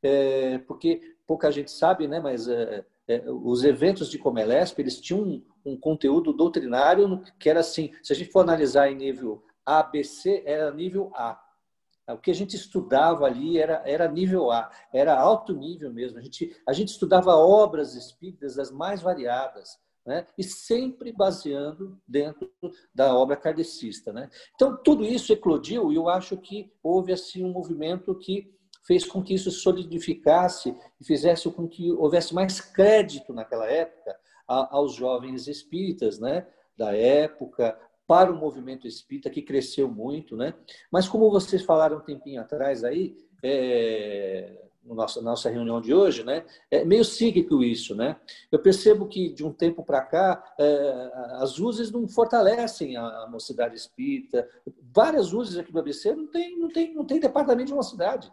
é, 0.02 0.60
porque 0.60 1.02
pouca 1.28 1.52
gente 1.52 1.72
sabe, 1.72 2.08
né? 2.08 2.20
Mas 2.20 2.48
é 2.48 2.86
os 3.28 3.66
eventos 3.66 4.10
de 4.10 4.18
Comelesp 4.18 4.80
eles 4.80 5.02
tinham 5.02 5.22
um, 5.22 5.46
um 5.66 5.78
conteúdo 5.78 6.32
doutrinário 6.32 7.22
que 7.38 7.50
era 7.50 7.60
assim, 7.60 7.92
se 8.02 8.14
a 8.14 8.16
gente 8.16 8.32
for 8.32 8.40
analisar 8.40 8.90
em 8.90 8.96
nível 8.96 9.44
ABC, 9.66 10.44
era 10.46 10.72
nível 10.72 11.12
A. 11.16 11.40
O 12.10 12.18
que 12.18 12.32
a 12.32 12.36
gente 12.36 12.56
estudava 12.56 13.26
ali 13.26 13.58
era, 13.58 13.82
era 13.86 14.10
nível 14.10 14.52
A, 14.52 14.70
era 14.92 15.18
alto 15.18 15.54
nível 15.54 15.92
mesmo. 15.92 16.20
A 16.20 16.22
gente, 16.22 16.56
a 16.68 16.74
gente 16.74 16.90
estudava 16.90 17.36
obras 17.36 17.96
espíritas 17.96 18.56
das 18.56 18.72
mais 18.72 19.02
variadas, 19.02 19.80
né? 20.06 20.28
e 20.38 20.44
sempre 20.44 21.14
baseando 21.14 21.98
dentro 22.06 22.52
da 22.94 23.16
obra 23.16 23.38
kardecista. 23.38 24.12
Né? 24.12 24.30
Então, 24.56 24.78
tudo 24.84 25.04
isso 25.04 25.32
eclodiu 25.32 25.92
e 25.92 25.96
eu 25.96 26.10
acho 26.10 26.36
que 26.38 26.72
houve 26.84 27.14
assim, 27.14 27.44
um 27.44 27.52
movimento 27.52 28.14
que 28.16 28.54
fez 28.86 29.06
com 29.06 29.24
que 29.24 29.34
isso 29.34 29.50
solidificasse 29.50 30.76
e 31.00 31.06
fizesse 31.06 31.50
com 31.52 31.68
que 31.68 31.90
houvesse 31.94 32.34
mais 32.34 32.60
crédito 32.60 33.34
naquela 33.34 33.66
época 33.66 34.14
aos 34.46 34.94
jovens 34.94 35.48
espíritas 35.48 36.20
né? 36.20 36.46
da 36.78 36.94
época, 36.96 37.80
para 38.08 38.32
o 38.32 38.36
movimento 38.36 38.88
espírita, 38.88 39.30
que 39.30 39.42
cresceu 39.42 39.90
muito, 39.90 40.36
né? 40.36 40.54
Mas 40.92 41.08
como 41.08 41.30
vocês 41.30 41.64
falaram 41.64 41.98
um 41.98 42.02
tempinho 42.02 42.42
atrás 42.42 42.84
aí, 42.84 43.16
é, 43.42 44.64
na 44.86 44.96
nossa, 44.96 45.22
nossa 45.22 45.50
reunião 45.50 45.80
de 45.80 45.94
hoje, 45.94 46.24
né? 46.24 46.46
É 46.70 46.84
meio 46.84 47.06
cíclico 47.06 47.64
isso, 47.64 47.96
né? 47.96 48.18
Eu 48.52 48.60
percebo 48.60 49.08
que 49.08 49.30
de 49.30 49.46
um 49.46 49.52
tempo 49.52 49.84
para 49.84 50.02
cá 50.02 50.54
é, 50.60 51.12
as 51.40 51.58
luzes 51.58 51.90
não 51.92 52.08
fortalecem 52.08 52.98
a, 52.98 53.24
a 53.24 53.28
mocidade 53.28 53.76
espírita. 53.76 54.48
Várias 54.92 55.32
luzes 55.32 55.58
aqui 55.58 55.72
do 55.72 55.80
ABC 55.80 56.14
não 56.14 56.28
tem, 56.28 56.60
não 56.60 56.70
tem, 56.70 56.94
não 56.94 57.06
tem 57.06 57.20
departamento 57.20 57.68
de 57.68 57.74
mocidade. 57.74 58.32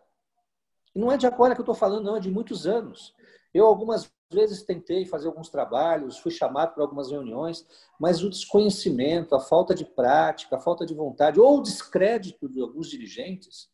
E 0.95 0.99
não 0.99 1.13
é 1.13 1.17
de 1.17 1.27
agora 1.27 1.55
que 1.55 1.61
eu 1.61 1.65
estou 1.65 1.75
falando, 1.75 2.05
não, 2.05 2.17
é 2.17 2.21
de 2.21 2.31
muitos 2.31 2.67
anos. 2.67 3.15
Eu 3.55 3.67
algumas 3.67 4.11
vezes 4.31 4.63
tentei 4.63 5.05
fazer 5.05 5.27
alguns 5.27 5.49
trabalhos, 5.49 6.19
fui 6.19 6.31
chamado 6.31 6.75
para 6.75 6.83
algumas 6.83 7.11
reuniões, 7.11 7.67
mas 7.99 8.23
o 8.23 8.31
desconhecimento, 8.31 9.35
a 9.35 9.41
falta 9.41 9.75
de 9.75 9.85
prática, 9.85 10.57
a 10.57 10.61
falta 10.61 10.87
de 10.87 10.95
vontade 10.95 11.41
ou 11.41 11.59
o 11.59 11.63
descrédito 11.63 12.49
de 12.49 12.61
alguns 12.61 12.89
dirigentes, 12.89 13.69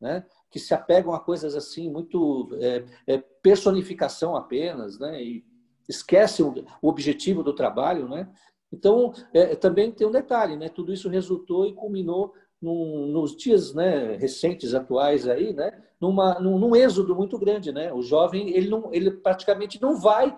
né, 0.00 0.26
que 0.50 0.58
se 0.58 0.74
apegam 0.74 1.14
a 1.14 1.20
coisas 1.20 1.54
assim 1.54 1.90
muito 1.90 2.50
é, 2.60 2.84
é, 3.06 3.18
personificação 3.18 4.36
apenas, 4.36 4.98
né, 4.98 5.22
e 5.22 5.44
esquecem 5.88 6.44
o, 6.44 6.88
objetivo 6.88 7.42
do 7.42 7.54
trabalho, 7.54 8.08
né. 8.08 8.28
Então 8.72 9.12
é, 9.32 9.54
também 9.54 9.92
tem 9.92 10.06
um 10.06 10.10
detalhe, 10.10 10.56
né, 10.56 10.68
tudo 10.68 10.92
isso 10.92 11.08
resultou 11.08 11.66
e 11.66 11.72
culminou 11.72 12.34
num, 12.64 13.08
nos 13.08 13.36
dias 13.36 13.74
né, 13.74 14.16
recentes, 14.16 14.74
atuais 14.74 15.28
aí, 15.28 15.52
né, 15.52 15.82
numa, 16.00 16.40
num, 16.40 16.58
num, 16.58 16.74
êxodo 16.74 17.14
muito 17.14 17.38
grande. 17.38 17.70
Né? 17.70 17.92
O 17.92 18.00
jovem 18.00 18.48
ele, 18.48 18.70
não, 18.70 18.92
ele 18.92 19.10
praticamente 19.10 19.80
não 19.80 20.00
vai 20.00 20.36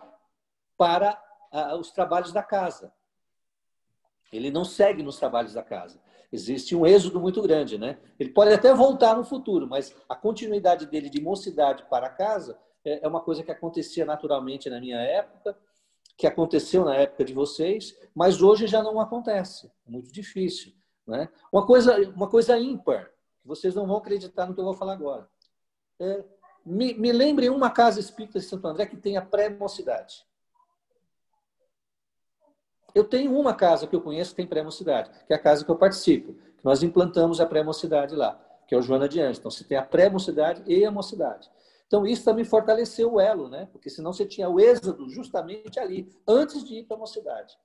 para 0.77 1.23
os 1.79 1.93
trabalhos 1.93 2.33
da 2.33 2.43
casa. 2.43 2.93
Ele 4.33 4.51
não 4.51 4.65
segue 4.65 5.03
nos 5.03 5.19
trabalhos 5.19 5.55
da 5.55 5.63
casa. 5.63 6.01
Existe 6.33 6.75
um 6.75 6.85
êxodo 6.85 7.21
muito 7.21 7.41
grande. 7.41 7.79
Né? 7.79 7.97
Ele 8.19 8.31
pode 8.31 8.53
até 8.53 8.75
voltar 8.75 9.17
no 9.17 9.25
futuro, 9.25 9.69
mas 9.69 9.95
a 10.09 10.17
continuidade 10.17 10.85
dele 10.87 11.09
de 11.09 11.23
mocidade 11.23 11.85
para 11.89 12.11
casa 12.11 12.59
é, 12.85 13.05
é 13.05 13.09
uma 13.09 13.21
coisa 13.21 13.45
que 13.45 13.53
acontecia 13.53 14.05
naturalmente 14.05 14.69
na 14.69 14.81
minha 14.81 14.99
época, 14.99 15.57
que 16.17 16.27
aconteceu 16.27 16.85
na 16.85 16.97
época 16.97 17.25
de 17.25 17.33
vocês, 17.33 17.97
mas 18.13 18.43
hoje 18.43 18.67
já 18.67 18.83
não 18.83 18.99
acontece. 18.99 19.71
É 19.87 19.91
muito 19.91 20.11
difícil. 20.11 20.73
Né? 21.07 21.29
Uma, 21.53 21.65
coisa, 21.65 21.97
uma 22.11 22.29
coisa 22.29 22.59
ímpar, 22.59 23.11
vocês 23.45 23.75
não 23.75 23.87
vão 23.87 23.99
acreditar 23.99 24.47
no 24.47 24.55
que 24.55 24.61
eu 24.61 24.65
vou 24.65 24.75
falar 24.75 24.95
agora. 24.95 25.29
É, 26.01 26.25
me, 26.65 26.95
me 26.95 27.13
lembrem 27.13 27.49
uma 27.49 27.71
casa 27.71 28.01
espírita 28.01 28.41
de 28.41 28.45
Santo 28.45 28.67
André 28.67 28.87
que 28.87 28.97
tenha 28.97 29.23
pré-mocidade. 29.23 30.27
Eu 32.93 33.05
tenho 33.05 33.39
uma 33.39 33.55
casa 33.55 33.87
que 33.87 33.95
eu 33.95 34.01
conheço 34.01 34.31
que 34.31 34.37
tem 34.37 34.47
pré-mocidade, 34.47 35.11
que 35.27 35.33
é 35.33 35.37
a 35.37 35.39
casa 35.39 35.65
que 35.65 35.71
eu 35.71 35.77
participo. 35.77 36.33
Que 36.33 36.65
nós 36.65 36.83
implantamos 36.83 37.41
a 37.41 37.47
pré-mocidade 37.47 38.17
lá, 38.17 38.41
que 38.67 38.75
é 38.75 38.79
o 38.79 38.83
Joana 38.83 39.09
de 39.09 39.21
Anjos. 39.21 39.39
Então, 39.39 39.51
você 39.51 39.63
tem 39.63 39.77
a 39.77 39.83
pré-mocidade 39.83 40.63
e 40.67 40.85
a 40.85 40.91
mocidade. 40.91 41.51
Então, 41.87 42.07
isso 42.07 42.25
também 42.25 42.45
fortaleceu 42.45 43.13
o 43.13 43.21
elo, 43.21 43.49
né? 43.49 43.69
Porque 43.71 43.89
senão 43.91 44.13
você 44.13 44.25
tinha 44.25 44.49
o 44.49 44.59
êxodo 44.59 45.09
justamente 45.09 45.79
ali, 45.79 46.11
antes 46.27 46.65
de 46.65 46.77
ir 46.77 46.85
para 46.85 46.97
a 46.97 47.01
mocidade. 47.01 47.57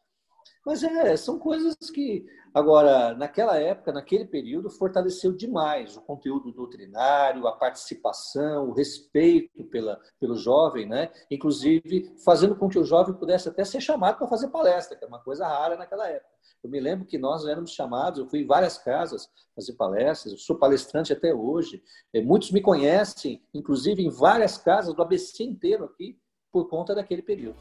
Mas 0.65 0.83
é, 0.83 1.17
são 1.17 1.39
coisas 1.39 1.75
que, 1.91 2.25
agora, 2.53 3.15
naquela 3.15 3.57
época, 3.57 3.91
naquele 3.91 4.25
período, 4.25 4.69
fortaleceu 4.69 5.31
demais 5.31 5.97
o 5.97 6.01
conteúdo 6.01 6.51
doutrinário, 6.51 7.47
a 7.47 7.53
participação, 7.53 8.69
o 8.69 8.73
respeito 8.73 9.63
pela, 9.65 9.99
pelo 10.19 10.35
jovem, 10.35 10.87
né? 10.87 11.11
inclusive 11.31 12.15
fazendo 12.23 12.55
com 12.55 12.69
que 12.69 12.77
o 12.77 12.83
jovem 12.83 13.15
pudesse 13.15 13.49
até 13.49 13.63
ser 13.63 13.81
chamado 13.81 14.17
para 14.17 14.27
fazer 14.27 14.49
palestra, 14.49 14.97
que 14.97 15.03
é 15.03 15.07
uma 15.07 15.23
coisa 15.23 15.47
rara 15.47 15.75
naquela 15.75 16.07
época. 16.07 16.31
Eu 16.63 16.69
me 16.69 16.79
lembro 16.79 17.07
que 17.07 17.17
nós 17.17 17.45
éramos 17.45 17.71
chamados, 17.71 18.19
eu 18.19 18.27
fui 18.27 18.41
em 18.41 18.45
várias 18.45 18.77
casas 18.77 19.27
fazer 19.55 19.73
palestras, 19.73 20.31
eu 20.31 20.39
sou 20.39 20.57
palestrante 20.57 21.11
até 21.11 21.33
hoje. 21.33 21.83
É, 22.13 22.21
muitos 22.21 22.51
me 22.51 22.61
conhecem, 22.61 23.43
inclusive 23.51 24.03
em 24.03 24.09
várias 24.09 24.57
casas 24.59 24.93
do 24.93 25.01
ABC 25.01 25.43
inteiro 25.43 25.85
aqui, 25.85 26.19
por 26.51 26.69
conta 26.69 26.93
daquele 26.93 27.23
período. 27.23 27.57